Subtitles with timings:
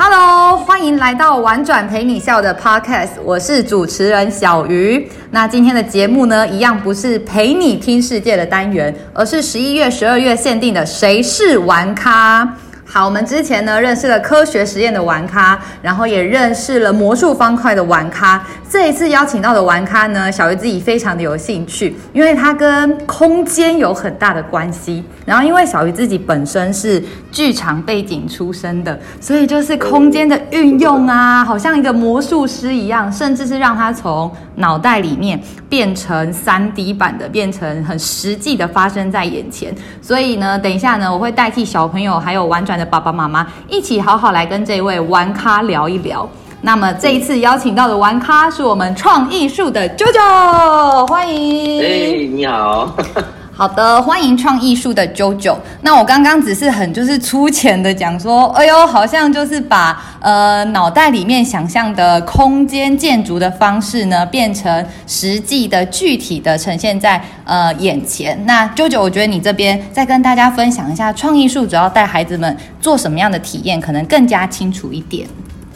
[0.00, 5.10] Hello，欢迎来到玩转陪你笑的 Podcast，我是主持人小鱼。
[5.32, 12.48] 那今天的节目呢，一样不是陪你听世界的单元，而是十一月、十二月限定的谁是玩咖。
[12.84, 18.42] 好，我们之前呢认识了科学实验的玩咖，然后也认识了魔术方块的玩咖。
[18.70, 25.02] 这一次邀请到的玩咖呢，小鱼自己非常的有兴趣，因为它跟空间有很大的关系。
[25.24, 35.40] 然后因为小鱼自己本身是剧场背景出身的，所以就是空间的运用啊，好像一个魔术师一样，甚至是让它从脑袋里面
[35.70, 39.74] 变成三 D 版的，变成很实际的发生在眼前。
[40.02, 46.28] 所以呢，等一下呢，我会代替小朋友还有玩转的爸爸妈妈一起好好来跟这位玩咖聊一聊。
[46.60, 51.80] 那么这一次邀请到的玩咖是我们创艺术的 JoJo，欢迎。
[51.80, 52.96] 哎，你好。
[53.54, 55.56] 好的，欢迎创艺术的 JoJo。
[55.82, 68.36] 那我刚刚只是很就是粗浅的讲说，哎呦，好像就是把呃脑袋里面想象的空间建筑的方式呢，变成实际的具体的呈现在呃眼前。
[68.46, 75.28] 那 JoJo，我觉得你这边再跟大家分享一下创艺术主要带孩子们做什么样的体验，可能更加清楚一点。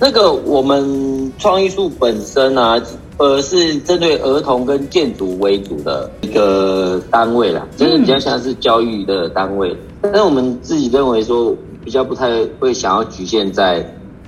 [0.02, 2.82] 那个我们创意术本身啊。
[3.18, 9.76] 呃，是针对儿童跟建筑为主的一个单位啦，就是比较像是教育的单位。
[10.00, 13.86] 但是我们自己认为说，比较不太会想要局限在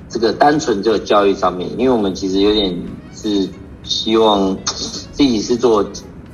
[0.08, 2.72] 这个单纯这个教育上面，因为我们其实有点
[3.12, 3.48] 是
[3.83, 4.56] 希望
[5.11, 5.84] 自己是做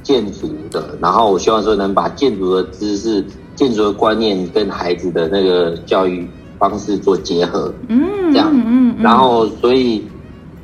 [0.03, 3.25] 建筑的，然后我希望说能把建筑的知识、
[3.55, 6.29] 建筑的观念跟孩子的那个教育
[6.61, 10.05] 方式做结合，嗯，这样，嗯然后所以。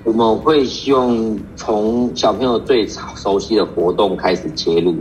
[0.06, 4.94] 我们会希望从小朋友最熟悉的活动开始切入，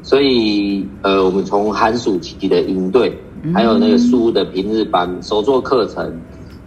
[0.00, 3.18] 所以呃，我们从寒暑期的营队，
[3.52, 6.20] 还有那个书的平日班、手作课程，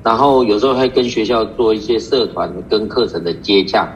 [0.03, 3.87] 然后有时候会跟学校做一些社团跟课程的接洽，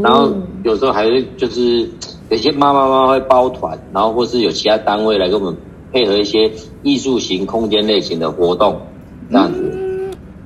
[0.00, 0.32] 然后
[0.62, 1.90] 有时候还会就是
[2.28, 5.56] 有些妈妈妈会包团，然后或是有其他单位来跟我们
[5.92, 6.48] 配合一些
[6.84, 8.80] 艺术型、空间类型的活动，
[9.30, 9.76] 这样子。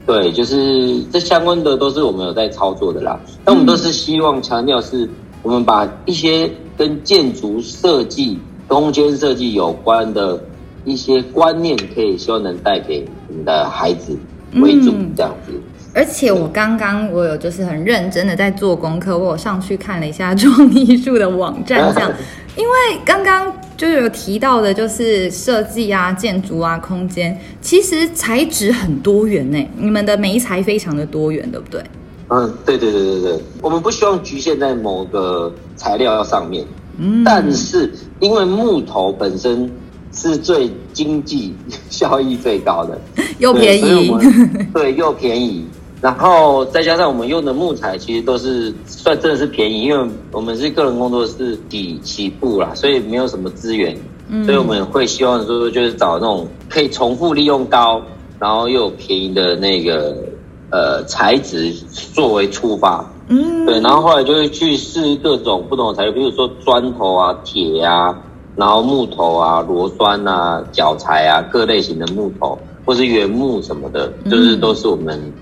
[0.06, 3.18] 对，就是这相关的都是我们有在操作的啦。
[3.44, 5.08] 那我们都是希望强调是，
[5.42, 10.38] 我们把一些跟建筑设计、空间设计有关的
[10.84, 14.14] 一些观念，可以希望能带给我们的孩子
[14.56, 15.52] 为主，这样子。
[15.52, 15.62] 嗯，
[15.94, 22.12] 而且我刚刚我有就是很认真的在做功课，我有上去看了一下 创艺术的网站，这样。
[22.56, 29.68] 因为刚刚就有提到的，就是设计啊、建筑啊、空间，其实材质很多元呢。
[29.76, 31.82] 你们的媒材非常的多元，对不对？
[32.28, 36.64] 嗯，对对对对对，我们不希望局限在某个材料上面。
[36.96, 39.70] 嗯，但是因为木头本身
[40.12, 41.54] 是最经济
[41.90, 42.98] 效益最高的，
[43.38, 44.10] 又便宜，
[44.72, 45.66] 对，又便宜。
[46.04, 53.96] 然后再加上我们用的木材，其实都是算真的是便宜，因为我们是个人工作室底起步啦，所以没有什么资源，
[54.28, 58.02] 嗯，所以我们会希望说就是找那种可以重复利用高，
[58.38, 60.14] 然后又有便宜的那个
[60.68, 61.72] 呃材质
[62.12, 68.14] 作为出发，嗯，对，然后后来就会去试各种不同的材料，比如说砖头啊、铁啊，
[68.56, 75.32] 然后木头啊、螺栓啊、脚材啊，各类型的木头或是原木什么的，就是都是我们。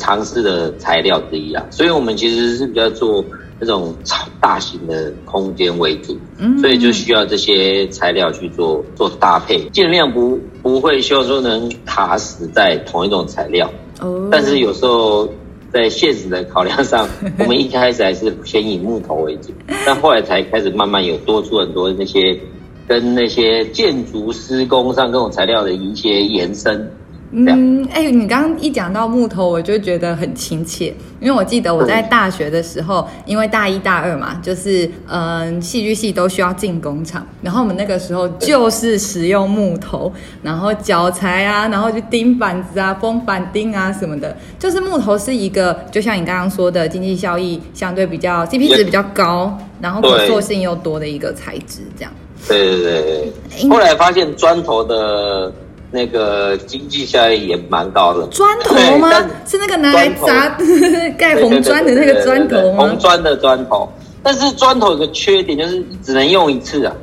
[0.00, 3.22] 尝试的材料之一啊，所以我们其实是比较做
[3.60, 15.28] 那种超大型的空间为主，嗯，所以就需要这些材料去做做搭配，尽量不不会希望说能卡死在同一种材料，哦，但是有时候
[15.70, 17.06] 在现实的考量上，
[17.38, 19.52] 我们一开始还是先以木头为主，
[19.84, 22.40] 但后来才开始慢慢有多出很多那些
[22.88, 26.90] 跟那些建筑施工上各种材料的一些延伸。
[27.32, 40.12] 嗯，哎、欸，你刚刚一讲到木头，我就觉得很亲切，因为我记得我在大学的时候，因为大一大二嘛，就是嗯，戏剧系都需要进工厂，然后我们那个时候就是使用木头，
[40.42, 52.12] 然后脚材啊，然后就钉板子啊，封板钉啊什么的，就是木头是一个，就像你刚刚说的，经济效益相对比较 CP 值比较高，然后可塑性又多的一个材质，这样。
[52.48, 53.68] 对对对对。
[53.70, 55.52] 后来发现砖头的。
[55.90, 59.10] 那个经济效益也蛮高的，砖头吗？
[59.46, 60.48] 是那个拿来砸
[61.18, 62.84] 盖红砖的那个砖头吗？
[62.84, 63.88] 红砖的砖头，
[64.22, 66.94] 但是砖头有个缺点就是只能用一次啊。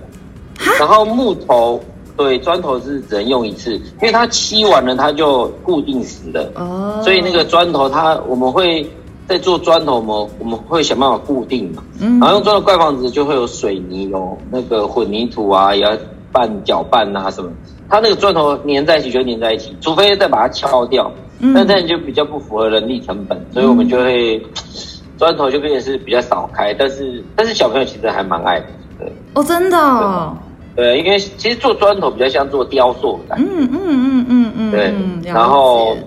[0.79, 1.79] 然后木头，
[2.15, 6.51] 对，砖头是只能用一次，因为它漆完了它就固定死了。
[6.55, 7.01] 哦。
[7.03, 8.89] 所以那个砖头它我们会
[9.27, 11.83] 在做砖头嘛，我们会想办法固定嘛。
[11.99, 12.19] 嗯。
[12.19, 15.91] 然后用砖头盖房子就会有水泥哦，那个混凝土啊，也要
[16.37, 17.49] 拌搅拌啊什么。
[17.89, 24.39] 它那个砖头粘在一起就粘在一起，除非再把它敲掉，嗯，那这样就比较不符合人力成本，所以我们就会
[25.17, 28.65] 砖头就变成是比较少开，但是但是小朋友其实还蛮爱的，
[28.99, 29.11] 对。
[29.33, 30.37] 哦，真的哦。
[30.75, 33.45] 对，因为其实做砖头比较像做雕塑的感觉。
[33.49, 34.71] 嗯嗯嗯嗯嗯。
[34.71, 34.93] 对，
[35.33, 35.97] 然后。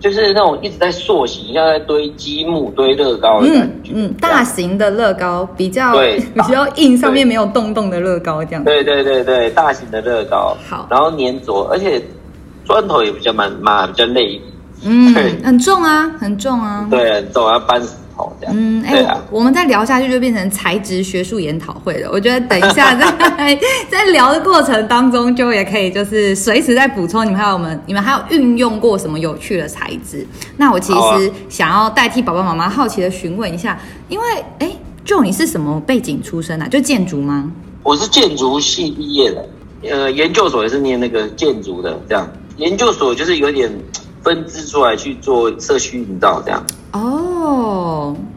[0.00, 3.92] 就是那种一直在塑形，像在堆积木、堆乐高的感觉。
[3.94, 8.62] 嗯，嗯，大型的乐高比较对 比较硬，上面没有洞洞的乐高这样。
[8.64, 10.56] 对对对对，大型的乐高。
[10.68, 12.00] 好，然后粘着，而且
[12.64, 14.40] 砖头也比较蛮蛮比较累。
[14.84, 15.12] 嗯，
[15.42, 16.86] 很重啊，很重啊。
[16.90, 17.82] 对，很重，要搬。
[18.48, 22.10] 嗯，哎、欸啊，我们再聊下去就变成材质学术研讨会了。
[22.12, 23.58] 我觉得等一下在
[23.90, 27.24] 在聊的过程当中，就也可以就是随时在补充。
[27.26, 30.26] 你们还有我们，你们还有运用过什么有趣的材质？
[30.56, 33.78] 那我其实想要代替爸爸妈妈好奇的询问一下，
[34.08, 34.24] 因为
[34.58, 34.70] 哎
[35.06, 36.66] ，Joe 你是什么背景出身啊？
[36.68, 37.50] 就建筑吗？
[37.82, 39.48] 我是建筑系毕业的，
[39.90, 42.28] 呃，研究所也是念那个建筑的，这样。
[42.56, 43.70] 研究所就是有点
[44.22, 46.62] 分支出来去做社区营造这样。
[46.92, 47.27] 哦，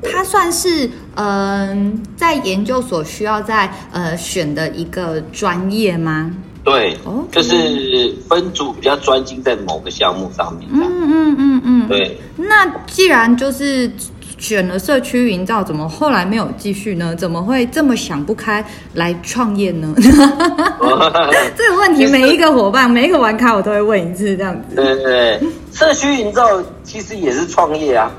[0.03, 6.31] 他算是嗯、呃，在研究所需要在呃选的一个专业吗？
[6.63, 7.31] 对，okay.
[7.31, 10.69] 就是分组比较专精在某个项目上面。
[10.71, 12.19] 嗯嗯嗯嗯，对。
[12.37, 13.91] 那既然就是
[14.37, 17.15] 选了社区营造，怎么后来没有继续呢？
[17.15, 18.63] 怎么会这么想不开
[18.93, 19.91] 来创业呢？
[19.97, 24.75] 这个问题，每一个伙伴、每一个玩咖，我都会问一次，这样子。
[24.75, 25.41] 对对对，
[25.73, 26.45] 社区营造
[26.83, 28.11] 其实也是创业啊。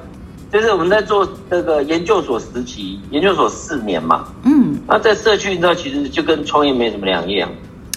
[0.53, 7.51] 就是我们在做这个研究所时期，研究所四年嘛，嗯，那在社区，你知道，其实就跟创业没什么两样，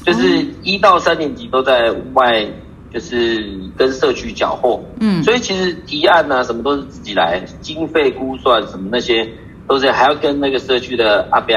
[0.05, 2.47] 就是一到三年级都在外，
[2.93, 9.29] 就是跟社区缴获，嗯，所以其实提案啊什么都是自己来，经费估算什么那些
[9.67, 11.53] 都是还要跟那个社区的阿伯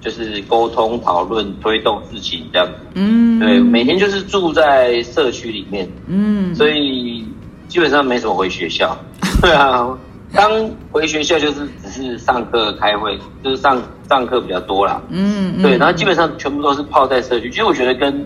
[0.00, 2.68] 就是沟通讨论推动事情这样。
[2.68, 7.26] 子，嗯，对，每天就是住在社区里面，嗯，所以
[7.66, 8.96] 基本上没什么回学校，
[9.42, 9.88] 对啊。
[10.34, 15.00] 刚回学校就是只是上课开会，就是上上课比较多啦。
[15.10, 17.50] 嗯，对，然后基本上全部都是泡在社区。
[17.50, 18.24] 其实我觉得跟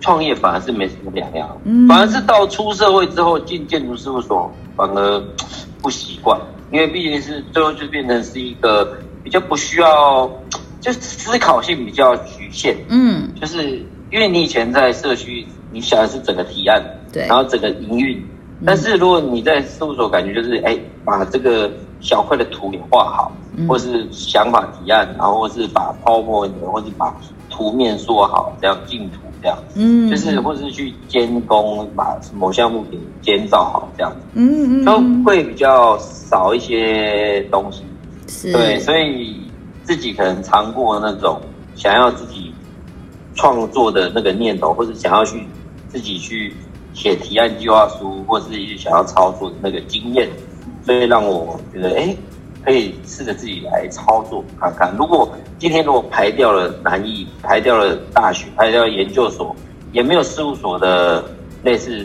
[0.00, 5.22] 创业反而是没什么两样，嗯，反而是到出社会之后进建筑事务所反而
[5.82, 6.40] 不习惯，
[6.70, 10.30] 因为毕竟是最后就变成是一个比较不需要，
[10.80, 12.76] 就思考性比较局限。
[12.88, 16.80] 嗯，就是因为你以前在社区，你想的是整个提案，
[17.12, 18.24] 对，然后整个营运。
[18.66, 21.70] 但是如果你在事务所，感觉就是哎，把这个
[22.00, 23.32] 小块的图给画好，
[23.68, 27.14] 或是想法提案，然后或是把 PowerPoint，或是把
[27.48, 37.84] 图面说好，这样进图这样，嗯，就是或是去监工，把某项目给监造好这样，嗯嗯，都会比较少一些东西，
[38.26, 39.40] 是，对，所以
[39.84, 41.40] 自己可能尝过那种
[41.76, 42.52] 想要自己
[43.36, 45.46] 创作的那个念头，或者想要去
[45.88, 46.52] 自己去。
[46.98, 50.28] 写提案计划书，或是一些想要操作的那个经验，
[50.84, 52.16] 所以让我觉得，哎，
[52.64, 54.92] 可以试着自己来操作看看。
[54.98, 59.54] 如果今天如果排掉了南艺，排掉了大学，排掉了研究所，
[59.92, 61.24] 也没有事务所的
[61.62, 62.04] 类似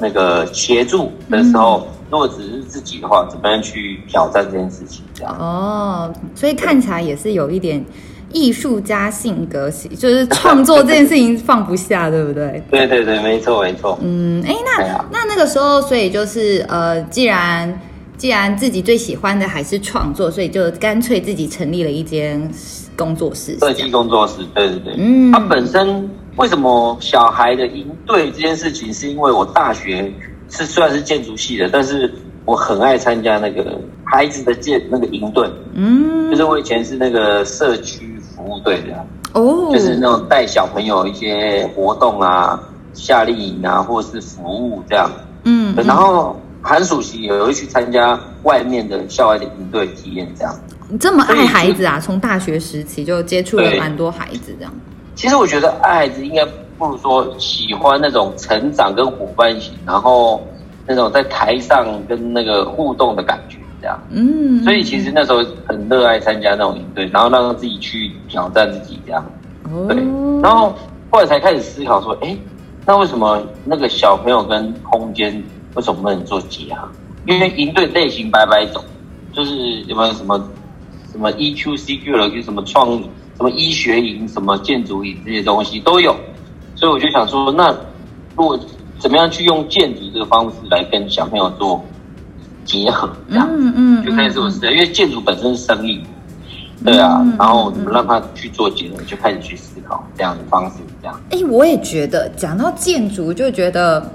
[0.00, 5.04] 那个协助的时候，嗯、如果只是自己的话，怎么样去挑战这件事情？
[5.14, 7.84] 这样哦，所以看起来也是有一点。
[8.32, 12.62] 艺术家性格，就是创作这件事情放不下，对不对？
[12.70, 13.98] 对对对，没错没错。
[14.02, 17.80] 嗯，哎，那、啊、那那个时候，所以就是呃，既然
[18.16, 22.50] 既然自己最喜欢的还是创作，所以就干脆自己成立了一间
[22.96, 24.36] 工作室，设计工作室。
[24.54, 30.12] 对对对，嗯，他本身为什么小孩的营队这件事情，是因为我大学
[30.48, 32.12] 是虽然是建筑系的，但是
[32.44, 38.11] 我很爱参加那个孩子的建那个营队，嗯，就是我以前是那个社区。
[38.42, 38.94] 服务队的
[39.34, 39.72] 哦，oh.
[39.72, 42.60] 就是那种带小朋友一些活动啊、
[42.92, 45.08] 夏令营啊，或者是服务这样。
[45.44, 50.54] 嗯，然后寒暑期也会去参加外面的校外的营队体验这样。
[50.88, 52.00] 你这么爱孩子啊？
[52.00, 54.72] 从大学时期就接触了蛮多孩子这样。
[55.14, 56.44] 其实我觉得爱孩子应该
[56.76, 60.42] 不如说喜欢那种成长跟伙伴型，然后
[60.86, 63.51] 那种在台上跟那个互动的感觉。
[63.82, 69.24] 这样，嗯，所以其实那时候很热爱参加那种营队，然后让自己去挑战自己这样，
[69.88, 69.96] 对，
[70.40, 70.72] 然后
[71.10, 72.36] 后来才开始思考说，哎，
[72.86, 75.42] 那为什么那个小朋友跟空间
[75.74, 76.88] 为什么不能做结合？
[77.26, 78.82] 因为营队类型百百种，
[79.32, 80.38] 就是有没有什么
[81.10, 86.14] 什么 EQ、CQ 了，就什么创意、什么医学营、什么建筑营这些东西都有，
[86.76, 87.68] 所以我就想说，那
[88.36, 88.58] 如果
[88.98, 91.84] 怎么样去用建筑这个方式来跟小朋友做？
[92.64, 96.00] 结合这样，嗯嗯，就开始做事，因为建筑本身是生意，
[96.84, 101.20] 对啊，嗯、然后怎么让他去做结合，就开始去思考这样的方式，这样。
[101.30, 104.10] 哎、欸，我也觉得讲到建筑，就觉得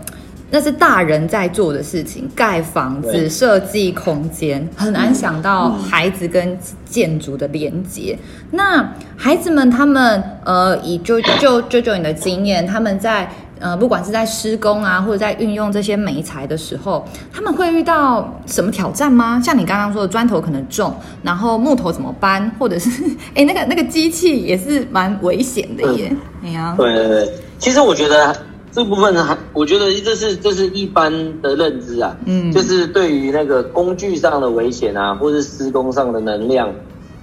[0.49, 8.17] 那是大人在做的事情，盖房子、设计空间，很难想到孩子跟建筑的连接。
[8.21, 13.29] 嗯、那孩子们他们呃，以就就就就你的经验，他们在。
[13.59, 19.41] 呃，不管是在施工啊，或者在运用这些煤材的时候，他们会遇到什么挑战吗？
[19.43, 22.89] 像你刚刚说的，砖头可能重，然后木头怎么搬，或者是
[23.35, 26.15] 哎，那个那个机器也是蛮危险的耶。
[26.43, 28.35] 哎呀、嗯，对对对，其实我觉得
[28.71, 31.11] 这部分还，我觉得这是这是一般
[31.41, 36.69] 的认知啊，嗯，就是对于那个工具上的危险啊，或是施工上的能量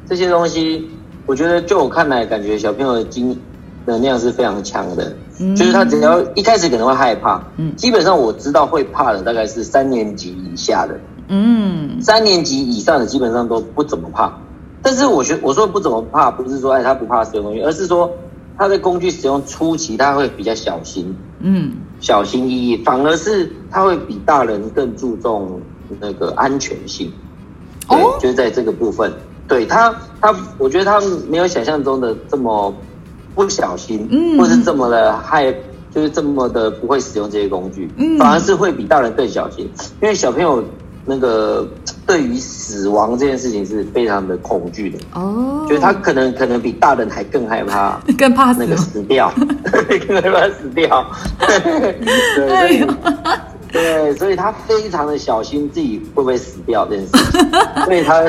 [0.08, 0.88] 这些东西，
[1.26, 3.38] 我觉得就我看来，感觉小朋友的经
[3.86, 5.14] 能量是非常强的。
[5.56, 10.94] 就是他只要一开始可能会害怕，嗯，基本上我知道会怕的大概是三年级以下的，
[11.26, 14.32] 嗯，三年级以上的基本上都不怎么怕。
[14.80, 18.08] 但是我觉我说不怎么怕，不是说哎他不怕使用工具，而是说
[18.56, 25.60] 他在工具使用初期他会比较小心，嗯，小心翼翼，反而是他会比大人更注重
[25.98, 27.12] 那个安全性。
[27.88, 29.12] 对，就是在这个部分，
[29.48, 32.72] 对他他，我觉得他没有想象中的这么。
[33.34, 35.52] 不小心，嗯，或是这么的害，
[35.94, 40.62] 就是这么的不会使用这些工具，嗯，反而是会比大人更小心，因为小朋友
[41.06, 41.68] 那个
[42.06, 49.32] 对于死亡这件事情是非常的恐惧的，哦，就是他可能可能比大人还更害怕， 更怕那个死掉，
[50.06, 51.06] 更害怕死掉，
[51.46, 51.98] 对
[52.36, 52.86] 对
[53.72, 57.50] 对，所以他非常的小心自己会不会死掉这件事情，
[57.84, 58.22] 所以他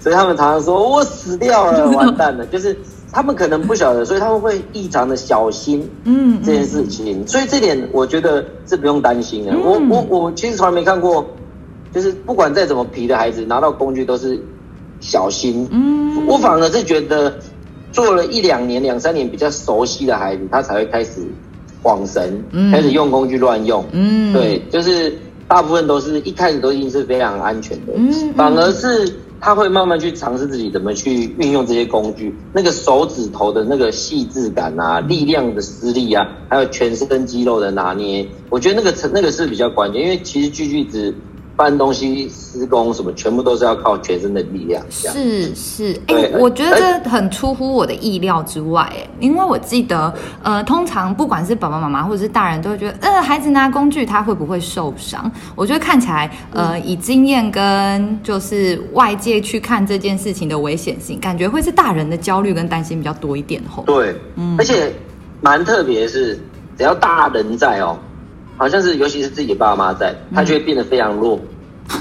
[0.00, 2.76] 所以他们常常说我死掉了，完蛋了，就是。
[3.12, 7.26] 他们可能不晓得，所以他们会异常的小心，嗯，这件事情。
[7.26, 9.52] 所以这点我觉得是不用担心的。
[9.58, 11.26] 我我我其实从来没看过，
[11.92, 14.40] 就是不管再怎么皮的孩子拿到工具都是
[15.00, 15.66] 小心。
[15.72, 17.34] 嗯，我反而是觉得
[17.90, 21.20] 做了一两年、两三年比较熟悉的孩子，他才会开始
[21.82, 23.84] 恍神，开始用工具乱用。
[23.90, 25.12] 嗯，对，就是
[25.48, 29.12] 大部分都是一开始都已经是非常安全的，嗯反而是。
[29.40, 41.14] 他会慢慢去尝试自己怎么去运用这些工具，那个手指头的那个细致感啊，力量的施力啊，还有全身肌肉的拿捏，我觉得那个成那个是比较关键，因为其实锯锯子。
[41.60, 44.82] 搬东西、施工什么，全部都是要靠全身的力量。
[44.88, 50.10] 是是，哎、欸，我觉得这很出乎我的意料之外，哎，因为我记得，
[50.42, 55.30] 呃，通常不管是爸爸妈妈或者是大人，都会觉得，呃，孩子拿工具他会不会受伤？
[55.54, 63.60] 我觉得看起来，呃，以经验跟就是外界去看这件事情的危险性，感觉会是大人的焦虑跟担心比较多一点。
[63.68, 64.90] 吼，对，嗯，而且
[65.42, 66.36] 蛮特别是，
[66.78, 67.98] 只要大人在哦。
[68.60, 71.40] 好像是，尤其是自己的爸妈在，他就会变得非常弱。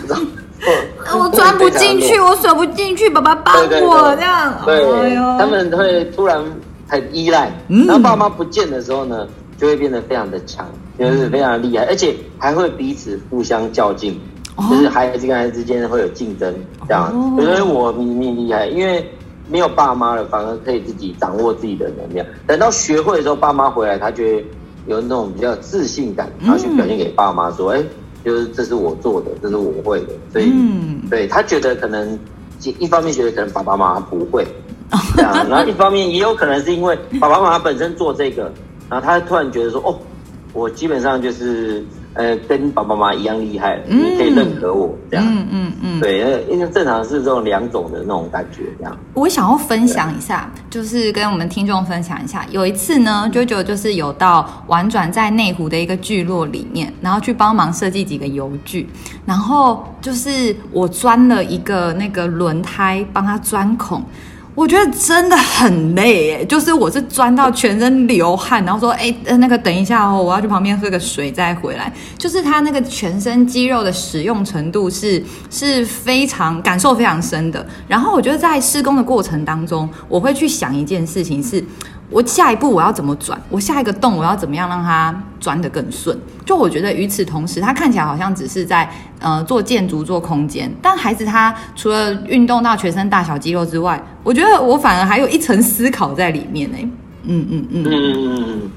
[0.10, 0.28] 嗯、
[1.18, 4.62] 我钻不进去，我锁不进去，爸爸帮我这样。
[4.66, 6.44] 对，他们会突然
[6.86, 9.26] 很依赖，嗯、然后爸妈不见的时候呢，
[9.58, 10.68] 就会变得非常的强，
[11.00, 14.20] 就是非常的厉害，而且还会彼此互相较劲，
[14.58, 16.54] 哦、就是孩子跟孩子之间会有竞争，
[16.90, 17.10] 这样。
[17.40, 19.10] 因为、哦、我比你厉害，因为
[19.48, 22.28] 没有爸妈了，反而可以自己掌握自己的能量。
[22.46, 24.46] 等到学会的时候，爸妈回来，他就会。
[24.88, 27.88] 有那种比较自信感，然后去表现给爸妈说：“哎、嗯欸，
[28.26, 32.18] 就是这是我做的，这是我会的。”所以，嗯、对他觉得可能
[32.80, 34.46] 一方面觉得可能爸爸妈妈不会
[35.16, 38.52] 这样，然后一方面也有可能是因为爸爸妈妈本身做这个，
[38.90, 39.98] 然后他突然觉得说：“哦，
[40.54, 41.84] 我基本上就是。”
[42.20, 48.98] 呃，跟爸爸妈妈一样厉害，你可以认可我这样，嗯嗯嗯，对，因为正常是这种两种的那种感觉，这样。
[49.14, 58.90] 我想要分享一下，就是跟我们听众分享一下，有一次呢，JoJo 就是有到玩转在内湖的一个聚落里面，然后去帮忙设计几个油具，
[59.26, 64.04] 然后就是我钻了一个那个轮胎，帮他钻孔。
[64.60, 71.90] 我觉得真的很累诶，就是我是钻到全身流汗，然后说，哎，那个等一下哦，我要去旁边喝个水再回来。
[72.18, 77.66] 就是它那个全身肌肉的使用程度是是非常感受非常深的。
[77.88, 81.64] 然后我觉得在施工的过程当中，我会去想一件事情是。
[82.10, 83.40] 我下一步我要怎么转？
[83.50, 86.18] 我下一个洞我要怎么样让它钻得更顺？
[86.46, 88.90] 就我觉得与此同时，他看起来好像只是在
[89.20, 96.78] 呃做建筑做空间，但孩子他除了运动到全身大小肌肉之外，我觉得我反而还有一层思考在里面呢。
[97.24, 98.72] 嗯嗯嗯嗯嗯嗯，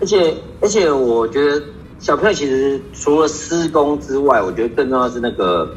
[0.00, 1.60] 而且而且我觉得
[1.98, 5.68] 小朋友其实除了施工之外，我觉得更重要的是那个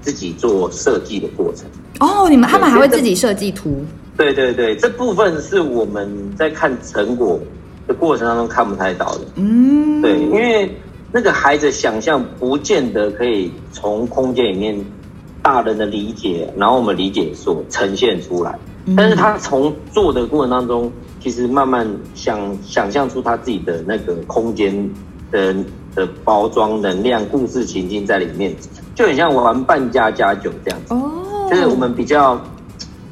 [0.00, 1.66] 自己做设计的过程。
[1.98, 3.84] 哦，你们他们还会自己设计图？
[4.20, 7.40] 对对对，这部分是我们在看成果
[7.88, 9.20] 的过程当中看不太到的。
[9.36, 10.70] 嗯，对，因为
[11.10, 14.78] 那个孩子想象不见得可以从空间里面
[15.42, 18.58] 大人的理解，然后我们理解所呈现出来。
[18.94, 24.90] 但是他从做的过程当中，其实慢慢想想象出他自己的那个空间
[25.30, 25.54] 的
[25.94, 28.54] 的包装能量、故事情境在里面，
[28.94, 30.92] 就很像玩扮家家酒这样子。
[30.92, 32.38] 哦，就是我们比较，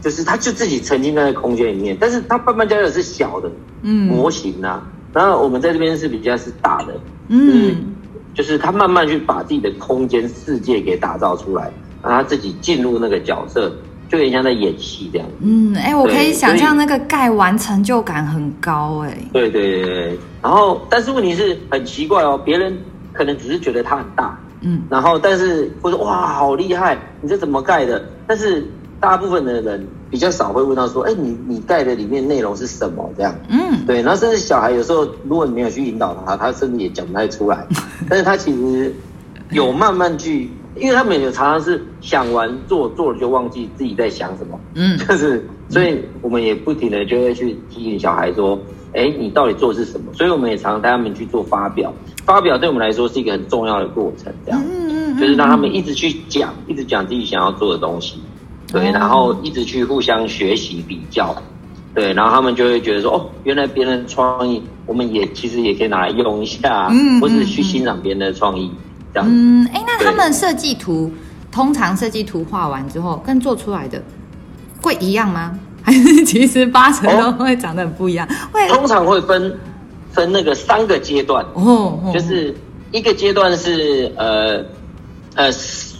[0.09, 6.99] 就是他就自己沉浸在那空间里面，但是他慢慢加的是小的，嗯，模型啊，然后我们在这边是比较是大的，
[7.29, 7.93] 嗯，
[8.33, 11.71] 就是他慢慢去把自己的空间世界给打造出来，
[12.03, 13.71] 让他自己进入那个角色。
[14.09, 15.29] 就有点像在演戏这样。
[15.43, 19.15] 嗯，哎、欸，我可以想象那个盖完成就感很高哎。
[19.35, 22.75] 对对对，然后但是问题是很奇怪哦，别人
[23.13, 28.03] 可能只是觉得它很大，嗯，然后但是或者哇好厉害，你这怎么盖的？
[28.27, 28.67] 但是
[29.01, 33.35] 大部分的人比较少会问到说，哎、欸，你你带的里面内容是什么这样？
[33.49, 37.67] 嗯，对，然后甚至小孩有时候如果你没有去引导他，他甚至也讲不太出来，
[38.09, 38.95] 但是他其实
[39.51, 40.51] 有慢慢去。
[40.77, 48.57] 因为他们有常常是想完做做了就忘记自己在想什么，嗯， 就是，所以我们也不停的就会去提醒小孩说，
[48.93, 50.13] 哎，你到底做的是什么？
[50.15, 51.93] 所以我们也常常带他们去做发表，
[52.25, 58.21] 发表对我们来说是一个很重要的过程，这样，嗯嗯，就是让他们一直去讲，一直讲自己想要做的东西，
[58.71, 61.35] 对，然后一直去互相学习比较，
[61.95, 68.71] 对，然后他们就会觉得说，哦，原来别人的创意，我们也其实也可以拿来用一下，嗯，或是去欣赏别人的创意。
[69.15, 69.29] 这样。
[69.31, 71.11] 嗯，哎，那他们设计图
[71.51, 74.03] 通常设计图画完之后，跟做出来的
[74.83, 75.59] 会一样吗？
[75.83, 78.29] 还 是其实八成都会长得很不一样？
[78.53, 78.69] 会。
[78.69, 79.59] 通常会分
[80.11, 81.43] 分那个三个阶段。
[81.55, 82.55] 哦，就是
[82.93, 84.63] 一个阶段是呃
[85.35, 85.51] 呃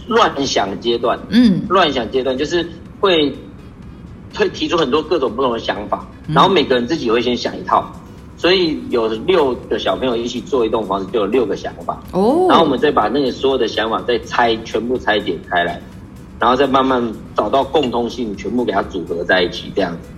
[0.09, 2.67] 乱想阶段，嗯，乱想阶段就是
[2.99, 3.33] 会
[4.35, 7.89] 会提出很多各种不同的想法，然后每个人自己会先想一套。
[8.35, 12.45] 所以有六个小朋友一起做一栋房子，就有六个想法哦。
[12.49, 15.81] 然后我们再把那个所有的想法再拆，全部拆解开来，
[16.39, 17.03] 然后再慢慢
[17.35, 20.09] 找到共通性，全部给它组合在一起这样子。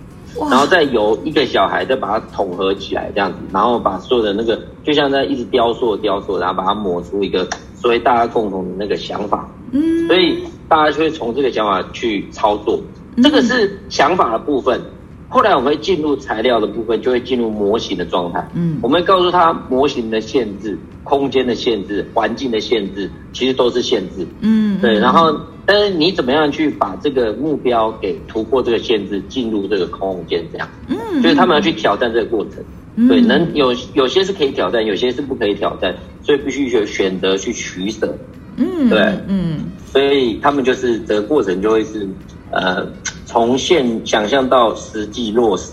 [0.48, 9.48] 然后再由一个小孩再把它统合起来这样子，然后把所有的那个就像在一直雕塑雕塑，然后把它磨出一个所谓大家共同的那个想法。
[9.72, 10.06] 嗯。
[10.06, 12.80] 所以大家就会从这个想法去操作，
[13.22, 14.80] 这个是想法的部分。
[15.28, 18.46] 后来我们会进入材料的部分，就会进入模型的状态。
[18.54, 24.26] 嗯，我们会告诉他模型的限制、空间的限制、环境的限制，其实都是限制。
[24.40, 24.92] 嗯，对。
[24.98, 30.68] 然后，但是你怎么样去把这个目标给突破这个限制，进入这个空间，这样。
[30.88, 32.62] 嗯，就是他们要去挑战这个过程。
[32.96, 38.14] 嗯，对，能有有些是可以挑战，有些是不可以挑战，所以必须选选择去取舍。
[38.62, 39.58] 嗯，对，嗯，
[39.90, 42.08] 所以他们就是这个过程就会是
[42.50, 42.86] 呃。
[43.24, 45.72] 从现想象到实际落实，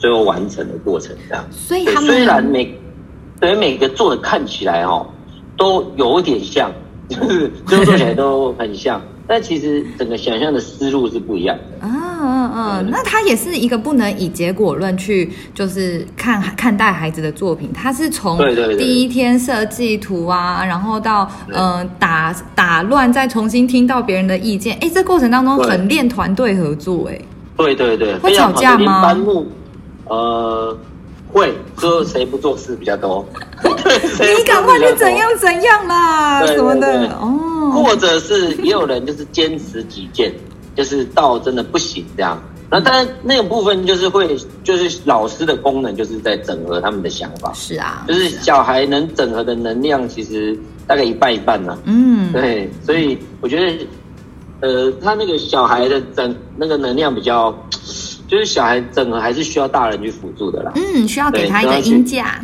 [0.00, 1.44] 最后完成的过程，这样。
[1.48, 2.76] 所以他们虽然每
[3.38, 5.06] 对每个做的看起来哦，
[5.56, 6.72] 都有点像，
[7.08, 9.00] 就是最后做起来都很像。
[9.28, 11.86] 但其实整个想象的思路是不一样的。
[11.86, 18.38] 啊，嗯嗯，那他也是一个不能以结果论去就是看看待孩子的作品，他是从
[18.78, 27.20] 第一天设计图啊，然后到嗯打打乱，再重新听到别人的意见，哎，这过程当中很练团队合作，哎，
[27.56, 29.14] 对对对，会吵架吗？
[30.06, 30.76] 呃。
[31.32, 33.24] 会，说 谁不做事比较多？
[33.62, 37.72] 你赶快就怎样怎样啦，什么的哦。
[37.84, 40.32] 或者是也有人就是坚持己见，
[40.74, 42.40] 就是到真的不行这样。
[42.70, 47.52] 那当然那个部分就是会，就是老师的功能就是在整合他们的想法。
[47.54, 51.78] 是啊，就是小孩能整合的能量其实大概一半一半呢。
[51.84, 53.86] 嗯，对，所以我觉得，
[54.60, 57.54] 呃，他那个小孩的整那个能量比较。
[58.28, 60.70] 就是小孩整个还是需要大人去辅助的啦。
[60.76, 62.38] 嗯，需要给他一个音架。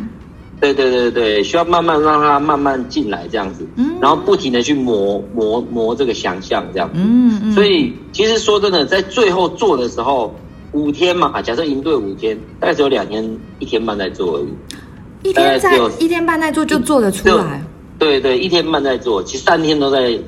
[0.59, 3.67] 对对对对，需要慢慢让他慢慢进来这样子。
[3.75, 3.95] 嗯。
[4.01, 6.95] 然后不停的去磨磨磨这个想象这样子。
[6.97, 7.51] 嗯嗯。
[7.53, 10.33] 所以其实说真的，在最后做的时候，
[10.71, 13.23] 五天嘛，假设营队五天，大概只有两天
[13.59, 15.29] 一天半在做而已。
[15.29, 17.63] 一天在一天半在做就做得出来。
[17.99, 20.19] 对对，一天半在做，其实三天都在。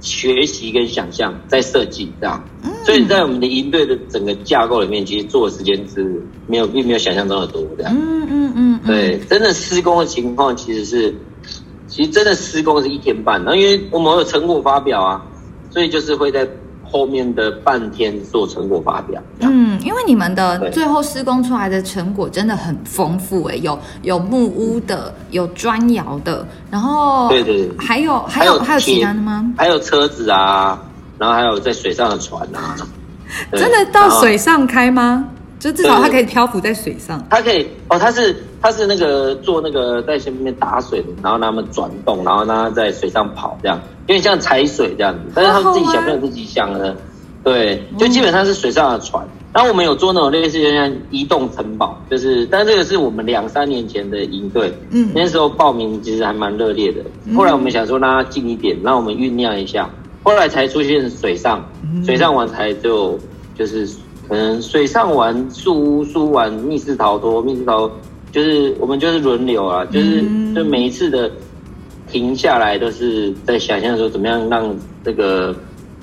[0.00, 2.44] 学习跟想象在设计这样，
[2.84, 7.96] 所以在我们的营队的整个架构里面，其实做的时间是没有，并没有想象中的多这样。
[7.96, 11.14] 嗯嗯嗯，对，真的施工的情况其实是，
[11.86, 15.26] 其实真的施工是一天半，然后因为我们有成果发表啊，
[15.70, 16.48] 所以就是会在。
[16.90, 29.52] 后面的半天做成果发表，嗯，因为你们的最后施工出来的成果真的很丰富哎，有有木屋的，有砖窑的，然后对对，还有还有还有其他的吗？
[29.56, 30.80] 还有车子啊，
[31.18, 32.76] 然后还有在水上的船啊，
[33.52, 35.28] 真的到水上开吗？
[35.58, 43.76] 就至少它可以漂浮在水上，它可以哦，它是它是那个做那个在下面打水的，然后让他们转动，然后让它在水上跑这样。
[44.08, 46.96] 有点像踩水这样子，但是他们自己小朋友自己想的，
[47.44, 57.02] 对，就基本上是水上的船，然后我们有做那种类似就像移动城堡，就是，但这个是我们两三年前的营队，嗯，那时候报名其实还蛮热烈的。
[57.34, 59.88] 后来我们想说让它近一点，让我们酝酿一下，
[60.22, 61.62] 后来才出现水上，
[62.04, 63.18] 水上玩才就
[63.58, 63.86] 就是
[64.26, 67.96] 可能水上玩树屋、树屋玩密室逃脱、密室逃脱，
[68.32, 70.22] 就是我们就是轮流啊，就是
[70.54, 71.30] 就每一次的
[72.10, 75.54] 停下来都是在想象说怎么样让这个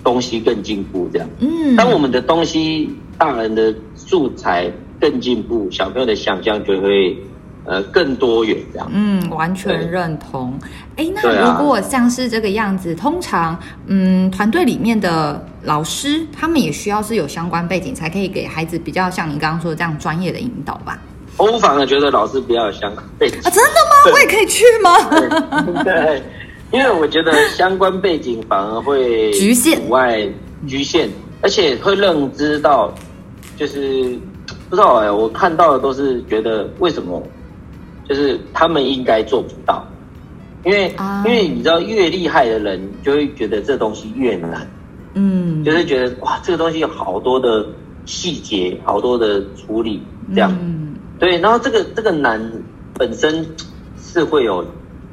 [0.03, 1.27] 东西更进步这样。
[1.39, 2.89] 嗯，当我们的东西。
[3.17, 7.17] 大人的素材更进步，小朋友的想象就会
[7.63, 8.91] 呃更多元这样。
[8.91, 10.53] 嗯，完全认同。
[10.97, 20.99] 哎，那如果像是这个样子，啊、通常嗯团队里面的老师他们也需要是有相关背景，才可以给孩子比较像你刚刚说的这样专业的引导吧？
[21.37, 23.39] 我反而觉得老师比较有相关背景。
[23.39, 24.11] 啊，真的吗？
[24.13, 25.09] 我也可以去吗？
[25.83, 26.23] 对， 对，
[26.71, 30.27] 因为我觉得相关背景反而会局限、阻碍、
[30.67, 31.09] 局限，
[31.41, 32.93] 而且会认知到。
[33.57, 34.19] 就是
[34.69, 37.23] 不知道哎、欸，我看到的都是觉得为什么，
[38.05, 39.87] 就是他们应该做不到，
[40.65, 44.69] 因为、啊、因为你知道越厉害的人就会觉得这东西越难，
[45.13, 47.65] 嗯，就是觉得哇这个东西有好多的
[48.05, 50.84] 细节，好多的处理这样，嗯、
[51.19, 52.51] 对，然后这个这个难
[52.95, 53.45] 本身
[54.01, 54.65] 是会有，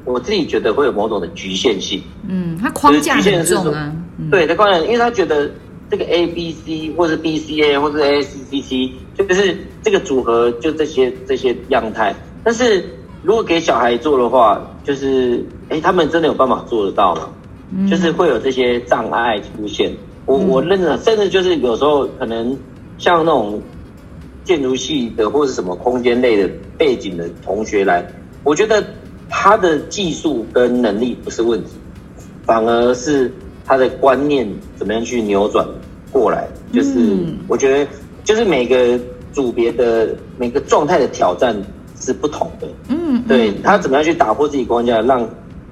[0.05, 3.93] 我自己觉得会有某种的局限性，嗯，它框架很重啊，
[4.31, 5.51] 对，他框架，因为他觉得。
[5.91, 12.15] 这个 A B C 或是 B C A 或是 A C C C，就是这个组合就这些这些样态。
[12.43, 12.83] 但是
[13.23, 17.29] 如果给小孩做的话，就是哎，他们真的有办法做得到吗？
[17.77, 19.95] 嗯、就是会有这些障碍出现。
[20.25, 22.57] 我我认了，甚至就是有时候可能
[22.97, 23.61] 像那种
[24.45, 28.07] 建筑系的或是什么空间类的背景的同学来，
[28.45, 28.85] 我觉得
[29.29, 31.71] 他的技术跟能力不是问题，
[32.45, 33.33] 反而是。
[33.65, 35.65] 他的观念怎么样去扭转
[36.11, 36.49] 过来？
[36.73, 37.91] 就是我觉得，
[38.25, 38.99] 就是每个
[39.33, 41.57] 组别的每个状态的挑战
[41.97, 42.67] 是不同的。
[42.89, 45.27] 嗯，对，他怎么样去打破自己框架，让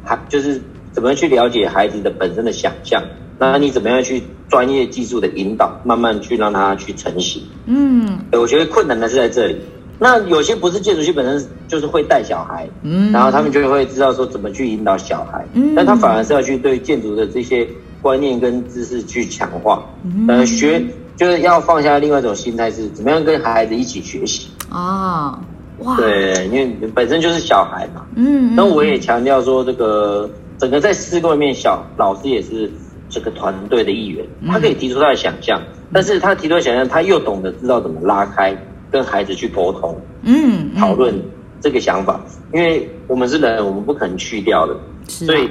[0.07, 3.03] 他就是怎么样去了解孩子的本身的想象？
[3.41, 7.43] 那你怎么样去专业技术的引导，慢慢去让他去成型？
[7.65, 9.57] 嗯，我觉得困难的是在这里。
[9.99, 17.67] 那有些不是建筑系本身就是会带小孩，嗯，然后他们就会知道说怎么去引导小孩，嗯，但他反而是要去对建筑的这些
[18.03, 20.83] 观念跟知识去强化，嗯，呃，学
[21.17, 24.49] 就是要放下另外一种心态，是怎么样跟孩子一起学习。
[24.69, 25.39] 啊，
[25.79, 32.71] 哇，对，因为本身就是小孩嘛，嗯，那我也强调说，这个整个在施工里面，小老师也是
[33.11, 35.61] 这个团队的一员，他可以提出他的想象，
[35.93, 38.57] 但是他提出的想象，他又懂得知道怎么拉开。
[38.93, 41.15] 跟孩子去沟通，嗯，讨论
[41.61, 42.21] 这个想法，
[42.53, 45.49] 因为我们是人，我们不可能去掉的，所以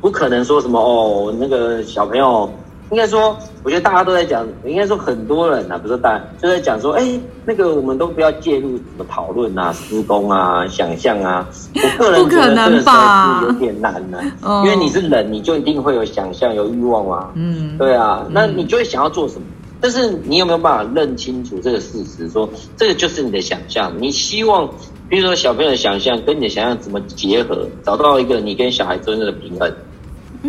[0.00, 2.48] 不可能说什么哦，那个小朋友，
[2.90, 14.20] 应该说，我觉得大家都在讲，应该说很多人啊，不是大家就在讲说，哎，那个我们都不要介入什么讨论啊、施工啊、想象啊，我个人觉得这个有点难呢，
[14.64, 19.46] 因为你是人，你就一定会有想象、有欲望啊，嗯，对啊，那你就会想要做什么？
[19.80, 22.28] 但是你有没有办法认清楚这个事实？
[22.30, 24.66] 说这个就是你的想象，你希望，
[25.08, 29.70] 比如说小朋友的想象跟你的想象怎么结合，找到一个你跟小孩真正的平衡。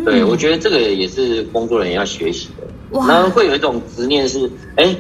[0.05, 2.67] 对，我觉得这个也是工作人员要学习的。
[3.07, 4.95] 然后会有一种执念是，哎，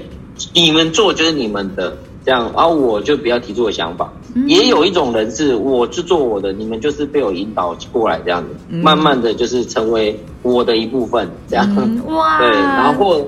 [0.53, 4.11] 你们做就是你们的，这样，而我就不要提出我想法。
[4.45, 11.67] 也有一种人是，我就做我的，你们就是被我引导过来这样子，慢慢的就是成为我的一部分，这样。
[12.07, 13.27] 哇，对，然后。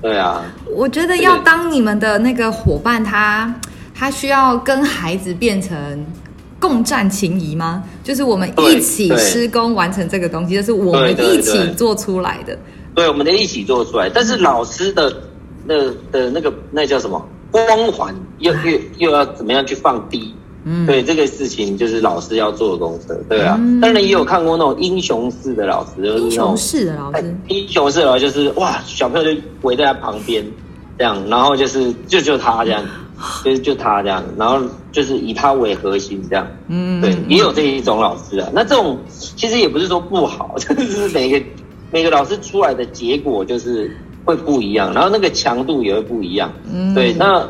[0.00, 0.42] 对啊，
[0.74, 3.54] 我觉得要当你们的那个伙伴，他
[3.94, 6.04] 他需要跟孩子变成
[6.62, 7.82] 共战情谊吗？
[8.04, 12.56] 就是我们一起施工完成这个东西，就是我们一起做出来的。
[12.94, 14.08] 对，我们得一起做出来。
[14.08, 15.12] 但是老师的
[15.66, 15.74] 那
[16.12, 17.20] 的那个那叫什么
[17.50, 20.32] 光环，又又又要怎么样去放低？
[20.64, 23.56] 嗯，对，这个事情就是老师要做的功课，对啊。
[23.58, 30.46] 嗯、当然也有看过那种英雄式的老师，英雄式的老师，英雄式的老师就是哇，小朋友就围在他旁边
[30.98, 32.84] 这样，然后就是就就他这样，
[33.44, 34.60] 就是就他这样，然后
[34.92, 38.48] 就是以他为核心这样，嗯，对，也有这一种老师啊。
[38.52, 41.44] 那这种其实也不是说不好， 就是每个
[41.90, 47.46] 每个老师出来的结果就是会不一样，然后那个强度也会不一样，嗯，对，那